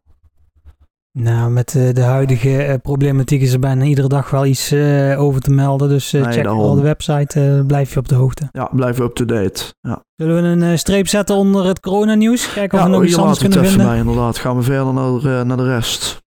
Nou, 1.19 1.51
met 1.51 1.73
uh, 1.73 1.93
de 1.93 2.01
huidige 2.01 2.67
uh, 2.67 2.73
problematiek 2.81 3.41
is 3.41 3.53
er 3.53 3.59
bijna 3.59 3.83
iedere 3.83 4.07
dag 4.07 4.29
wel 4.29 4.45
iets 4.45 4.71
uh, 4.71 5.21
over 5.21 5.41
te 5.41 5.51
melden. 5.51 5.89
Dus 5.89 6.11
nee, 6.11 6.23
check 6.23 6.45
al 6.45 6.75
de 6.75 6.81
website, 6.81 7.63
blijf 7.67 7.93
je 7.93 7.99
op 7.99 8.07
de 8.07 8.15
hoogte. 8.15 8.49
Ja, 8.51 8.69
blijf 8.75 8.99
up-to-date. 8.99 9.73
Ja. 9.79 10.03
Zullen 10.15 10.59
we 10.59 10.65
een 10.65 10.79
streep 10.79 11.07
zetten 11.07 11.35
onder 11.35 11.65
het 11.65 11.79
coronanieuws? 11.79 12.53
Kijken 12.53 12.77
of 12.77 12.83
ja, 12.83 12.89
we 12.89 12.95
nog 12.95 13.05
iets 13.05 13.17
anders 13.17 13.39
kunnen 13.39 13.65
vinden? 13.65 13.85
Ja, 13.85 13.93
inderdaad. 13.93 14.37
Gaan 14.37 14.57
we 14.57 14.63
verder 14.63 14.93
naar, 14.93 15.45
naar 15.45 15.57
de 15.57 15.73
rest. 15.73 16.21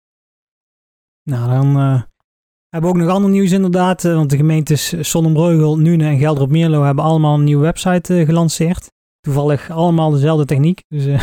Nou, 1.23 1.49
dan 1.49 1.77
hebben 2.69 2.91
we 2.91 2.97
ook 2.97 2.97
nog 2.97 3.09
ander 3.09 3.31
nieuws 3.31 3.53
inderdaad. 3.53 4.03
want 4.03 4.31
de 4.31 4.37
gemeentes 4.37 4.95
Sonnenbreugel, 5.01 5.79
Nune 5.79 6.05
en 6.05 6.19
Gelder 6.19 6.43
op 6.43 6.51
Meerlo 6.51 6.83
hebben 6.83 7.05
allemaal 7.05 7.35
een 7.35 7.45
nieuwe 7.45 7.63
website 7.63 8.25
gelanceerd. 8.27 8.93
Toevallig 9.21 9.71
allemaal 9.71 10.11
dezelfde 10.11 10.45
techniek. 10.45 10.83
Dus 10.89 11.05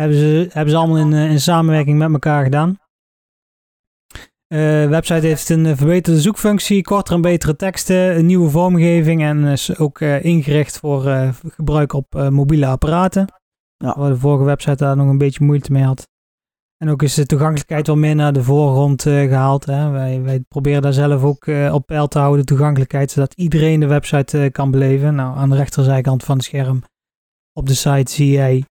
hebben 0.00 0.18
ze, 0.18 0.48
hebben 0.52 0.70
ze 0.70 0.76
allemaal 0.76 0.98
in, 0.98 1.12
eh, 1.12 1.30
in 1.30 1.40
samenwerking 1.40 1.98
met 1.98 2.12
elkaar 2.12 2.44
gedaan. 2.44 2.78
Eh, 4.46 4.58
de 4.58 4.86
website 4.88 5.26
heeft 5.26 5.48
een 5.48 5.66
eh, 5.66 5.76
verbeterde 5.76 6.20
zoekfunctie, 6.20 6.82
kortere 6.82 7.16
en 7.16 7.22
betere 7.22 7.56
teksten, 7.56 8.16
een 8.18 8.26
nieuwe 8.26 8.50
vormgeving 8.50 9.22
en 9.22 9.44
is 9.44 9.78
ook 9.78 10.00
ingericht 10.00 10.78
voor 10.78 11.02
gebruik 11.46 11.92
op 11.92 12.28
mobiele 12.30 12.66
apparaten. 12.66 13.32
Ja. 13.76 13.94
Waar 13.98 14.10
de 14.10 14.16
vorige 14.16 14.44
website 14.44 14.84
daar 14.84 14.96
nog 14.96 15.08
een 15.08 15.18
beetje 15.18 15.44
moeite 15.44 15.72
mee 15.72 15.82
had. 15.82 16.08
En 16.76 16.90
ook 16.90 17.02
is 17.02 17.14
de 17.14 17.26
toegankelijkheid 17.26 17.86
wel 17.86 17.96
meer 17.96 18.14
naar 18.14 18.32
de 18.32 18.42
voorgrond 18.42 19.02
gehaald. 19.02 19.66
Hè. 19.66 19.90
Wij, 19.90 20.22
wij 20.22 20.40
proberen 20.40 20.82
daar 20.82 20.92
zelf 20.92 21.22
ook 21.22 21.46
op 21.72 21.86
peil 21.86 22.08
te 22.08 22.18
houden, 22.18 22.44
toegankelijkheid, 22.44 23.10
zodat 23.10 23.34
iedereen 23.34 23.80
de 23.80 23.86
website 23.86 24.48
kan 24.52 24.70
beleven. 24.70 25.14
Nou, 25.14 25.36
aan 25.36 25.50
de 25.50 25.56
rechterzijkant 25.56 26.24
van 26.24 26.36
het 26.36 26.44
scherm 26.44 26.82
op 27.52 27.66
de 27.66 27.74
site 27.74 28.12
zie 28.12 28.30
jij 28.30 28.64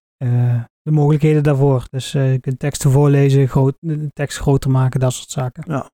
de 0.83 0.91
mogelijkheden 0.91 1.43
daarvoor. 1.43 1.85
Dus 1.89 2.13
uh, 2.13 2.31
je 2.31 2.39
kunt 2.39 2.59
teksten 2.59 2.91
voorlezen, 2.91 3.47
groot, 3.47 3.75
de 3.79 4.09
tekst 4.13 4.37
groter 4.37 4.71
maken, 4.71 4.99
dat 4.99 5.13
soort 5.13 5.29
zaken. 5.29 5.63
Ja. 5.67 5.89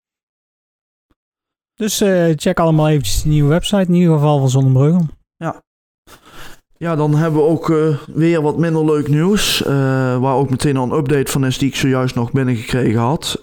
Dus 1.75 2.02
uh, 2.02 2.34
check 2.36 2.60
allemaal 2.60 2.89
eventjes 2.89 3.21
de 3.21 3.30
nieuwe 3.30 3.49
website, 3.49 3.88
in 3.88 3.93
ieder 3.93 4.13
geval 4.13 4.39
van 4.39 4.49
Zonnebreugel. 4.49 5.08
Ja. 5.36 5.63
Ja, 6.78 6.95
dan 6.95 7.15
hebben 7.15 7.41
we 7.41 7.47
ook 7.47 7.69
uh, 7.69 7.97
weer 8.08 8.41
wat 8.41 8.58
minder 8.58 8.86
leuk 8.86 9.08
nieuws. 9.08 9.60
waar 10.19 10.36
ook 10.36 10.49
meteen 10.49 10.78
al 10.78 10.84
een 10.84 10.97
update 10.97 11.32
van 11.32 11.45
is 11.45 11.58
die 11.58 11.69
ik 11.69 11.75
zojuist 11.75 12.15
nog 12.15 12.32
binnengekregen 12.32 12.99
had. 12.99 13.39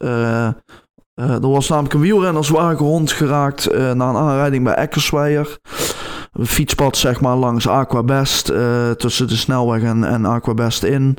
er 1.15 1.49
was 1.49 1.69
namelijk 1.69 1.95
een 1.95 2.01
wielrenner 2.01 2.45
zwaar 2.45 2.77
gewond 2.77 3.13
geraakt 3.13 3.73
na 3.73 3.91
een 3.91 4.17
aanrijding 4.17 4.65
bij 4.65 4.75
Eckersweijer 4.75 5.59
fietspad 6.45 6.97
zeg 6.97 7.21
maar 7.21 7.37
langs 7.37 7.69
Aquabest 7.69 8.51
uh, 8.51 8.91
tussen 8.91 9.29
de 9.29 9.37
snelweg 9.37 9.83
en, 9.83 10.05
en 10.05 10.25
Aquabest 10.25 10.83
in. 10.83 11.17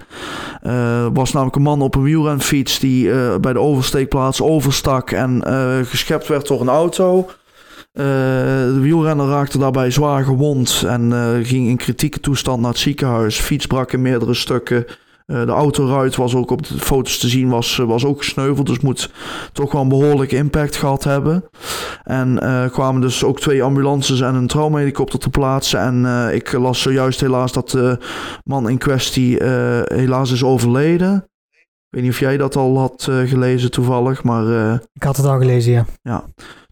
Uh, 0.64 1.08
was 1.14 1.32
namelijk 1.32 1.56
een 1.56 1.62
man 1.62 1.82
op 1.82 1.96
een 1.96 2.04
wielrenfiets 2.04 2.80
die 2.80 3.06
uh, 3.06 3.36
bij 3.36 3.54
de 3.54 3.60
oversteekplaats 3.60 4.42
overstak 4.42 5.12
en 5.12 5.44
geschept 5.86 6.28
werd 6.28 6.48
door 6.48 6.62
een 6.62 6.70
auto. 6.70 7.30
de 7.94 8.80
wielrenner 8.82 9.28
raakte 9.28 9.58
daarbij 9.58 9.92
zwaar 9.92 10.24
gewond 10.24 10.84
en 10.88 11.14
ging 11.44 11.68
in 11.68 11.78
kritieke 11.78 12.20
toestand 12.20 12.62
naar 12.62 12.72
het 12.72 12.80
ziekenhuis. 12.80 13.40
Fiets 13.40 13.66
brak 13.66 13.92
in 13.92 14.02
meerdere 14.02 14.34
stukken. 14.34 14.86
Uh, 15.28 15.46
de 15.46 15.52
autoruit 15.52 16.16
was 16.16 16.36
ook 16.36 16.52
op 16.52 16.68
de 16.68 16.80
foto's 16.80 17.18
te 17.18 17.28
zien, 17.28 17.50
was, 17.50 17.78
was 17.78 18.06
ook 18.06 18.18
gesneuveld. 18.18 18.68
Dus 18.68 18.80
moet 18.80 19.10
toch 19.54 19.72
wel 19.72 19.82
een 19.82 19.88
behoorlijke 19.90 20.36
impact 20.36 20.76
gehad 20.76 21.04
hebben. 21.04 21.44
En 22.08 22.40
uh, 22.44 22.70
kwamen 22.70 23.02
dus 23.02 23.24
ook 23.24 23.40
twee 23.40 23.64
ambulances 23.64 24.22
en 24.22 24.36
een 24.36 24.48
traumahelikopter 24.48 25.20
te 25.20 25.30
plaatsen. 25.30 25.80
En 25.80 26.04
uh, 26.04 26.34
ik 26.34 26.52
las 26.52 26.82
zojuist 26.82 27.20
helaas 27.20 27.52
dat 27.52 27.70
de 27.70 27.98
man 28.44 28.70
in 28.70 28.78
kwestie 28.78 29.44
helaas 29.84 30.32
is 30.32 30.44
overleden. 30.44 31.16
Ik 31.52 31.94
weet 31.94 32.02
niet 32.02 32.12
of 32.12 32.20
jij 32.20 32.38
dat 32.38 32.56
al 32.56 32.78
had 32.80 33.04
gelezen 33.26 33.72
toevallig, 33.72 34.24
maar... 34.24 34.74
ik 34.94 35.04
had 35.04 35.18
het 35.18 35.26
al 35.26 35.38
gelezen, 35.38 35.72
ja. 35.72 35.86
Ja. 36.02 36.24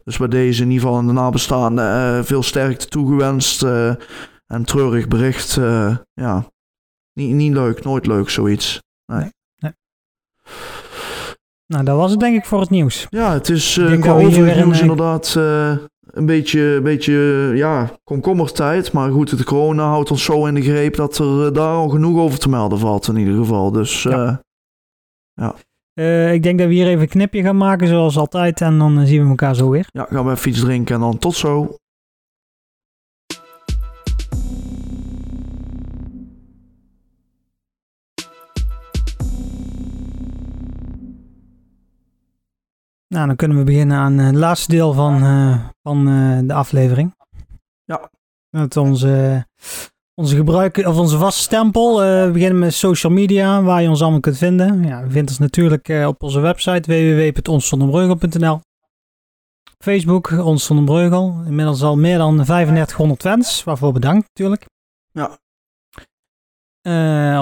Dus 0.05 0.17
bij 0.17 0.27
deze 0.27 0.61
in 0.61 0.69
ieder 0.69 0.81
geval 0.83 0.99
aan 0.99 1.07
de 1.07 1.13
nabestaanden 1.13 1.85
eh, 1.85 2.23
veel 2.23 2.43
sterkte 2.43 2.87
toegewenst. 2.87 3.63
eh, 3.63 3.93
en 4.47 4.65
treurig 4.65 5.07
bericht. 5.07 5.57
eh, 5.57 5.97
ja, 6.13 6.45
niet, 7.13 7.33
niet 7.33 7.53
leuk, 7.53 7.83
nooit 7.83 8.05
leuk 8.05 8.29
zoiets. 8.29 8.83
Nou, 11.67 11.83
dat 11.83 11.97
was 11.97 12.11
het 12.11 12.19
denk 12.19 12.35
ik 12.35 12.45
voor 12.45 12.59
het 12.59 12.69
nieuws. 12.69 13.07
Ja, 13.09 13.33
het 13.33 13.49
is 13.49 13.73
denk 13.73 14.01
qua 14.01 14.17
nieuws 14.17 14.37
eh, 14.37 14.81
inderdaad 14.81 15.35
eh, 15.37 15.77
een 16.05 16.25
beetje, 16.25 16.61
een 16.61 16.83
beetje 16.83 17.13
ja, 17.55 17.91
komkommertijd. 18.03 18.91
Maar 18.91 19.11
goed, 19.11 19.37
de 19.37 19.43
corona 19.43 19.87
houdt 19.87 20.11
ons 20.11 20.23
zo 20.23 20.45
in 20.45 20.53
de 20.53 20.61
greep 20.61 20.95
dat 20.95 21.17
er 21.17 21.53
daar 21.53 21.73
al 21.73 21.89
genoeg 21.89 22.19
over 22.19 22.39
te 22.39 22.49
melden 22.49 22.79
valt 22.79 23.07
in 23.07 23.17
ieder 23.17 23.35
geval. 23.35 23.71
Dus 23.71 24.03
Ja. 24.03 25.55
Eh, 25.93 26.33
ik 26.33 26.43
denk 26.43 26.59
dat 26.59 26.67
we 26.67 26.73
hier 26.73 26.87
even 26.87 27.01
een 27.01 27.07
knipje 27.07 27.41
gaan 27.41 27.57
maken, 27.57 27.87
zoals 27.87 28.17
altijd. 28.17 28.61
En 28.61 28.77
dan 28.77 29.05
zien 29.07 29.23
we 29.23 29.29
elkaar 29.29 29.55
zo 29.55 29.69
weer. 29.69 29.87
ja, 29.91 30.07
gaan 30.09 30.25
we 30.25 30.31
even 30.31 30.49
iets 30.49 30.59
drinken 30.59 30.95
en 30.95 31.01
dan 31.01 31.17
tot 31.17 31.35
zo. 31.35 31.75
Nou, 43.15 43.27
dan 43.27 43.35
kunnen 43.35 43.57
we 43.57 43.63
beginnen 43.63 43.97
aan 43.97 44.19
eh, 44.19 44.25
het 44.25 44.35
laatste 44.35 44.71
deel 44.71 44.93
van, 44.93 45.23
eh, 45.23 45.67
van 45.81 46.07
eh, 46.07 46.39
de 46.47 46.53
aflevering. 46.53 47.15
Ja. 47.83 48.09
Met 48.49 48.77
onze, 48.77 49.45
onze, 50.13 50.35
gebruik, 50.35 50.77
of 50.77 50.97
onze 50.97 51.17
vaste 51.17 51.41
stempel. 51.41 51.99
We 51.99 52.29
beginnen 52.33 52.59
met 52.59 52.73
social 52.73 53.11
media, 53.11 53.61
waar 53.61 53.81
je 53.81 53.89
ons 53.89 54.01
allemaal 54.01 54.19
kunt 54.19 54.37
vinden. 54.37 54.83
Ja, 54.83 54.99
je 54.99 55.09
vindt 55.09 55.29
ons 55.29 55.39
natuurlijk 55.39 55.87
op 56.07 56.23
onze 56.23 56.39
website 56.39 56.91
www.onszonderbreugel.nl 56.91 58.59
Facebook, 59.77 60.31
Ons 60.31 60.65
Zonder 60.65 60.85
Breugel. 60.85 61.43
Inmiddels 61.45 61.81
al 61.81 61.97
meer 61.97 62.17
dan 62.17 62.43
3500 62.43 63.21
fans, 63.21 63.63
waarvoor 63.63 63.93
bedankt 63.93 64.27
natuurlijk. 64.33 64.65
Ja. 65.11 65.39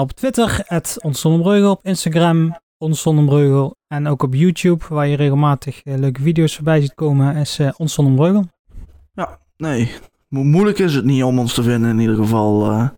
Op 0.00 0.12
Twitter, 0.12 0.62
het 0.64 0.98
Ons 1.02 1.20
Zonder 1.20 1.40
Breugel. 1.40 1.70
Op 1.70 1.84
Instagram, 1.84 2.56
Ons 2.84 3.02
Zonder 3.02 3.24
Breugel. 3.24 3.76
En 3.86 4.06
ook 4.06 4.22
op 4.22 4.34
YouTube, 4.34 4.84
waar 4.88 5.06
je 5.06 5.16
regelmatig 5.16 5.82
eh, 5.82 5.94
leuke 5.98 6.22
video's 6.22 6.54
voorbij 6.54 6.80
ziet 6.80 6.94
komen, 6.94 7.36
is 7.36 7.58
eh, 7.58 7.68
Ons 7.76 7.94
Zonder 7.94 8.14
Breugel. 8.14 8.44
Nee, 9.56 9.90
mo- 10.28 10.42
moeilijk 10.42 10.78
is 10.78 10.94
het 10.94 11.04
niet 11.04 11.22
om 11.22 11.38
ons 11.38 11.54
te 11.54 11.62
vinden 11.62 11.90
in 11.90 11.98
ieder 11.98 12.16
geval. 12.16 12.70
eh. 12.70 12.88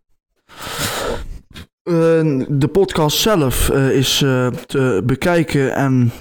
De 2.49 2.69
podcast 2.73 3.17
zelf 3.19 3.71
is 3.71 4.19
te 4.67 5.03
bekijken 5.05 5.75
en 5.75 6.13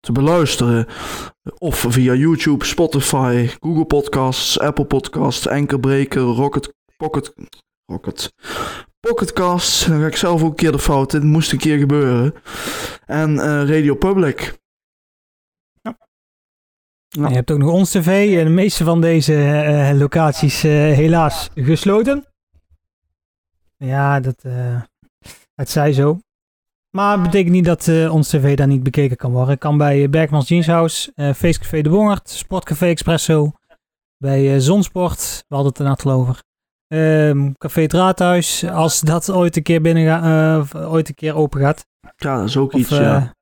te 0.00 0.12
beluisteren. 0.12 0.86
Of 1.58 1.86
via 1.88 2.14
YouTube, 2.14 2.64
Spotify, 2.64 3.48
Google 3.60 3.84
Podcasts, 3.84 4.58
Apple 4.58 4.84
Podcasts, 4.84 5.48
Anchorbreaker, 5.48 6.20
Rocket, 6.22 6.74
Pocket, 6.96 7.32
Rocket, 7.86 8.32
Pocketcast. 9.00 9.88
Dan 9.88 10.00
ga 10.00 10.06
ik 10.06 10.16
zelf 10.16 10.42
ook 10.42 10.50
een 10.50 10.56
keer 10.56 10.72
de 10.72 10.78
fout 10.78 11.12
in. 11.14 11.26
moest 11.26 11.52
een 11.52 11.58
keer 11.58 11.78
gebeuren. 11.78 12.34
En 13.06 13.38
eh, 13.38 13.46
Radio 13.46 13.94
Public. 13.94 14.58
Ja. 15.82 15.96
Je 17.08 17.34
hebt 17.34 17.50
ook 17.50 17.58
nog 17.58 17.70
Ons 17.70 17.90
TV. 17.90 18.38
En 18.38 18.44
de 18.44 18.50
meeste 18.50 18.84
van 18.84 19.00
deze 19.00 19.34
eh, 19.34 19.98
locaties 19.98 20.64
eh, 20.64 20.70
helaas 20.72 21.50
gesloten. 21.54 22.24
Ja, 23.76 24.20
dat, 24.20 24.44
eh, 24.44 24.82
het 25.54 25.70
zij 25.70 25.92
zo. 25.92 26.18
Maar 26.90 27.12
het 27.12 27.22
betekent 27.22 27.52
niet 27.52 27.64
dat 27.64 27.88
eh, 27.88 28.14
ons 28.14 28.28
tv 28.28 28.56
daar 28.56 28.66
niet 28.66 28.82
bekeken 28.82 29.16
kan 29.16 29.32
worden. 29.32 29.58
Kan 29.58 29.78
bij 29.78 30.10
Bergmans 30.10 30.48
Jeans 30.48 30.66
House, 30.66 31.12
eh 31.14 31.32
Feestcafé 31.34 31.80
De 31.82 31.88
Bongert, 31.90 32.28
Sportcafé 32.30 32.86
Expresso, 32.86 33.52
bij 34.16 34.54
eh, 34.54 34.60
Zonsport, 34.60 35.44
we 35.48 35.54
hadden 35.54 35.72
het 35.72 35.80
er 35.82 35.88
net 35.88 36.04
al 36.04 36.12
over. 36.12 36.42
Ehm, 36.90 37.52
Café 37.58 37.80
het 37.80 37.92
Raadhuis, 37.92 38.64
als 38.64 39.00
dat 39.00 39.30
ooit 39.30 39.56
een 39.56 39.62
keer 39.62 39.80
binnen 39.80 40.04
gaat, 40.04 40.74
eh, 40.74 40.92
ooit 40.92 41.08
een 41.08 41.14
keer 41.14 41.34
open 41.34 41.60
gaat. 41.60 41.86
Ja, 42.16 42.36
dat 42.36 42.48
is 42.48 42.56
ook 42.56 42.72
Of, 42.72 42.80
iets, 42.80 42.90
eh, 42.90 42.98
ja. 42.98 43.34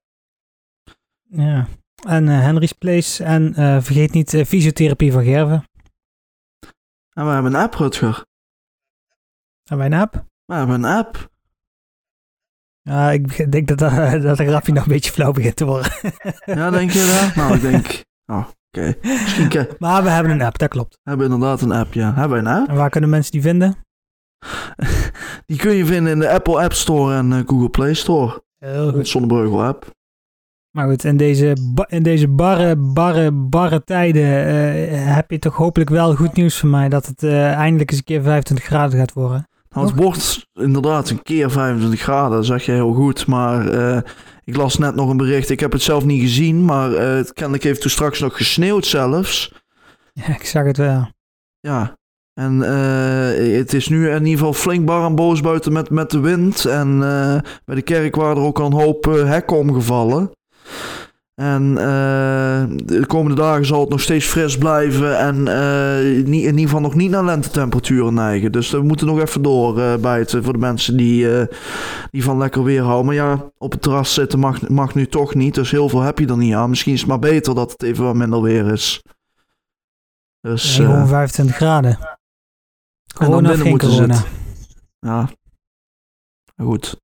ja. 1.29 1.67
En 2.07 2.29
eh, 2.29 2.41
Henry's 2.41 2.73
Place. 2.73 3.25
En 3.25 3.55
vergeet 3.83 4.13
niet 4.13 4.31
fysiotherapie 4.47 5.13
van 5.13 5.25
Gerven. 5.25 5.65
En 7.13 7.25
we 7.27 7.31
hebben 7.31 7.55
een 7.55 7.61
app, 7.61 7.75
Rutger. 7.75 8.25
Hebben 9.65 9.89
wij 9.89 9.99
een 9.99 10.03
app? 10.05 10.25
We 10.45 10.55
hebben 10.55 10.85
een 10.85 10.97
app. 10.97 11.31
Ja, 12.83 13.11
ik 13.11 13.53
denk 13.53 13.69
dat, 13.69 13.79
dat, 13.79 14.23
dat 14.23 14.37
de 14.37 14.47
grapje 14.47 14.73
nog 14.73 14.83
een 14.83 14.93
beetje 14.93 15.13
flauw 15.13 15.33
begint 15.33 15.57
te 15.57 15.65
worden. 15.65 15.93
Ja, 16.45 16.71
denk 16.71 16.91
je 16.91 17.21
dat? 17.21 17.35
Nou, 17.35 17.55
ik 17.55 17.61
denk... 17.61 17.87
Oh, 18.31 18.49
oké. 18.71 18.97
Maar 19.79 20.03
we 20.03 20.09
hebben 20.09 20.33
een 20.33 20.43
app, 20.43 20.59
dat 20.59 20.69
klopt. 20.69 20.99
hebben 21.03 21.29
we 21.29 21.35
inderdaad 21.35 21.61
een 21.61 21.73
app, 21.73 21.95
ja. 21.95 22.15
Hebben 22.15 22.43
we 22.43 22.49
een 22.49 22.57
app? 22.57 22.69
En 22.69 22.75
waar 22.75 22.91
kunnen 22.91 23.11
mensen 23.11 23.33
die 23.33 23.43
vinden? 23.43 23.77
Die 25.47 25.59
kun 25.59 25.75
je 25.75 25.87
vinden 25.87 26.13
in 26.13 26.19
de 26.19 26.31
Apple 26.31 26.63
App 26.63 26.73
Store 26.73 27.15
en 27.15 27.33
eh, 27.33 27.39
Google 27.47 27.69
Play 27.69 27.95
Store. 27.95 28.43
Heel 28.59 29.05
Zonnebreugel 29.05 29.65
app. 29.65 29.97
Maar 30.71 30.89
goed, 30.89 31.05
in 31.05 31.17
deze, 31.17 31.57
in 31.87 32.03
deze 32.03 32.29
barre, 32.29 32.77
barre, 32.77 33.33
barre 33.33 33.85
tijden 33.85 34.47
eh, 34.47 35.15
heb 35.15 35.31
je 35.31 35.39
toch 35.39 35.55
hopelijk 35.55 35.91
wel 35.91 36.15
goed 36.15 36.33
nieuws 36.33 36.59
voor 36.59 36.69
mij. 36.69 36.89
Dat 36.89 37.07
het 37.07 37.23
eh, 37.23 37.53
eindelijk 37.53 37.91
eens 37.91 37.99
een 37.99 38.05
keer 38.05 38.23
25 38.23 38.67
graden 38.67 38.99
gaat 38.99 39.13
worden. 39.13 39.49
Nou, 39.71 39.87
het 39.87 39.97
wordt 39.97 40.47
inderdaad 40.53 41.11
een 41.11 41.23
keer 41.23 41.51
25 41.51 42.01
graden, 42.01 42.37
dat 42.37 42.47
zeg 42.47 42.65
je 42.65 42.73
heel 42.73 42.93
goed. 42.93 43.27
Maar 43.27 43.67
ik 44.49 44.57
las 44.57 44.79
net 44.79 44.95
nog 44.95 45.11
een 45.11 45.17
bericht, 45.17 45.51
ik 45.51 45.61
heb 45.61 45.73
het 45.73 45.83
zelf 45.83 46.05
niet 46.05 46.21
gezien, 46.21 46.65
maar 46.65 46.95
eh, 46.95 47.15
het 47.15 47.33
kennelijk 47.33 47.63
heeft 47.63 47.81
toen 47.81 47.91
straks 47.91 48.21
nog 48.21 48.37
gesneeuwd 48.37 48.87
zelfs. 48.87 49.53
Ja, 50.13 50.29
ik 50.29 50.45
zag 50.45 50.65
het 50.65 50.77
wel. 50.77 51.09
Ja, 51.61 51.97
en 52.35 52.63
eh, 52.63 53.57
het 53.57 53.73
is 53.73 53.89
nu 53.89 54.11
in 54.11 54.25
ieder 54.25 54.39
geval 54.39 54.53
flink 54.53 54.85
bar 54.85 55.05
en 55.05 55.15
boos 55.15 55.41
buiten 55.41 55.73
met, 55.73 55.91
met 55.91 56.11
de 56.11 56.21
wind. 56.21 56.65
En 56.65 57.03
eh, 57.03 57.39
bij 57.65 57.75
de 57.75 57.83
kerk 57.83 58.17
waren 58.17 58.37
er 58.37 58.43
ook 58.43 58.61
al 58.61 58.67
een 58.67 58.73
hoop 58.73 59.05
hekken 59.05 59.57
omgevallen. 59.57 60.31
En 61.39 61.79
eh, 61.79 62.65
de 62.85 63.05
komende 63.07 63.37
dagen 63.41 63.67
zal 63.67 63.81
het 63.81 63.89
nog 63.89 64.01
steeds 64.01 64.27
fris 64.27 64.59
blijven 64.59 65.19
en 65.19 65.49
eh, 65.49 66.17
in 66.17 66.33
ieder 66.33 66.61
geval 66.61 66.81
nog 66.81 66.95
niet 66.95 67.11
naar 67.11 67.25
lentetemperaturen 67.25 68.15
neigen. 68.15 68.53
Dus 68.53 68.71
we 68.71 68.83
moeten 68.83 69.07
nog 69.07 69.21
even 69.21 69.43
door 69.43 69.81
eh, 69.81 69.97
bijten 69.97 70.45
voor 70.45 70.53
de 70.53 70.59
mensen 70.59 70.97
die, 70.97 71.39
eh, 71.39 71.57
die 72.11 72.23
van 72.23 72.39
lekker 72.39 72.65
weer 72.65 72.83
houden. 72.83 73.07
Maar 73.07 73.15
ja, 73.15 73.51
op 73.59 73.73
het 73.73 73.83
terras 73.83 74.15
zitten 74.15 74.39
mag, 74.39 74.69
mag 74.69 74.95
nu 74.95 75.07
toch 75.07 75.35
niet, 75.35 75.55
dus 75.55 75.71
heel 75.71 75.89
veel 75.89 76.01
heb 76.01 76.19
je 76.19 76.27
er 76.27 76.37
niet 76.37 76.55
aan. 76.55 76.69
Misschien 76.71 76.93
is 76.93 77.01
het 77.01 77.09
maar 77.09 77.19
beter 77.19 77.55
dat 77.55 77.71
het 77.73 77.83
even 77.83 78.05
wat 78.05 78.15
minder 78.15 78.43
weer 78.43 78.73
is. 78.73 79.03
Dus, 80.41 80.77
Ja, 80.77 80.83
eh, 80.83 80.91
gewoon 80.91 81.09
25 81.09 81.57
graden. 81.57 81.99
en 83.19 83.31
dan 83.31 83.43
binnen 83.43 83.79
corona? 83.79 84.15
zitten. 84.15 84.31
Ja. 85.01 85.29
Goed. 86.57 87.01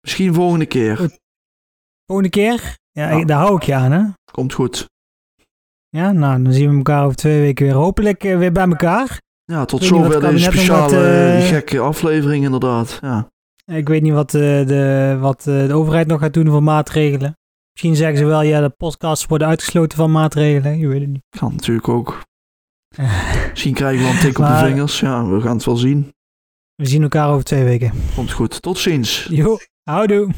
Misschien 0.00 0.34
volgende 0.34 0.66
keer. 0.66 1.18
Volgende 2.06 2.30
keer? 2.30 2.80
Ja, 2.92 3.10
Ja. 3.10 3.18
ik- 3.18 3.26
daar 3.28 3.38
hou 3.38 3.56
ik 3.56 3.62
je 3.62 3.74
aan, 3.74 3.92
hè? 3.92 4.02
Komt 4.32 4.52
goed. 4.52 4.90
Ja, 5.88 6.12
nou, 6.12 6.42
dan 6.42 6.52
zien 6.52 6.70
we 6.70 6.76
elkaar 6.76 7.04
over 7.04 7.16
twee 7.16 7.40
weken 7.40 7.66
weer. 7.66 7.74
Hopelijk 7.74 8.24
eh, 8.24 8.38
weer 8.38 8.52
bij 8.52 8.68
elkaar. 8.68 9.20
Ja, 9.44 9.64
tot 9.64 9.84
zover 9.84 10.20
deze 10.20 10.38
speciale 10.44 10.80
wat, 10.80 10.92
eh, 10.92 11.46
gekke 11.48 11.78
aflevering 11.78 12.44
inderdaad. 12.44 12.98
Ja. 13.02 13.28
Ik 13.64 13.88
weet 13.88 14.02
niet 14.02 14.12
wat, 14.12 14.34
eh, 14.34 14.40
de, 14.66 15.16
wat 15.20 15.46
eh, 15.46 15.66
de 15.66 15.74
overheid 15.74 16.06
nog 16.06 16.20
gaat 16.20 16.34
doen 16.34 16.46
voor 16.48 16.62
maatregelen. 16.62 17.36
Misschien 17.72 17.96
zeggen 17.96 18.18
ze 18.18 18.24
wel, 18.24 18.42
ja, 18.42 18.60
de 18.60 18.68
podcasts 18.68 19.26
worden 19.26 19.48
uitgesloten 19.48 19.98
van 19.98 20.10
maatregelen. 20.10 20.78
Je 20.78 20.86
weet 20.88 21.00
het 21.00 21.10
niet. 21.10 21.22
Kan 21.38 21.52
natuurlijk 21.52 21.88
ook. 21.88 22.22
Misschien 23.50 23.74
krijgen 23.74 24.04
we 24.04 24.10
een 24.10 24.18
tik 24.20 24.38
op 24.38 24.46
de 24.46 24.56
vingers. 24.56 25.00
Ja, 25.00 25.26
we 25.26 25.40
gaan 25.40 25.56
het 25.56 25.64
wel 25.64 25.76
zien. 25.76 26.12
We 26.74 26.86
zien 26.86 27.02
elkaar 27.02 27.30
over 27.30 27.44
twee 27.44 27.64
weken. 27.64 27.92
Komt 28.14 28.32
goed. 28.32 28.62
Tot 28.62 28.78
ziens. 28.78 29.26
Jo, 29.30 29.58
houdoe. 29.82 30.30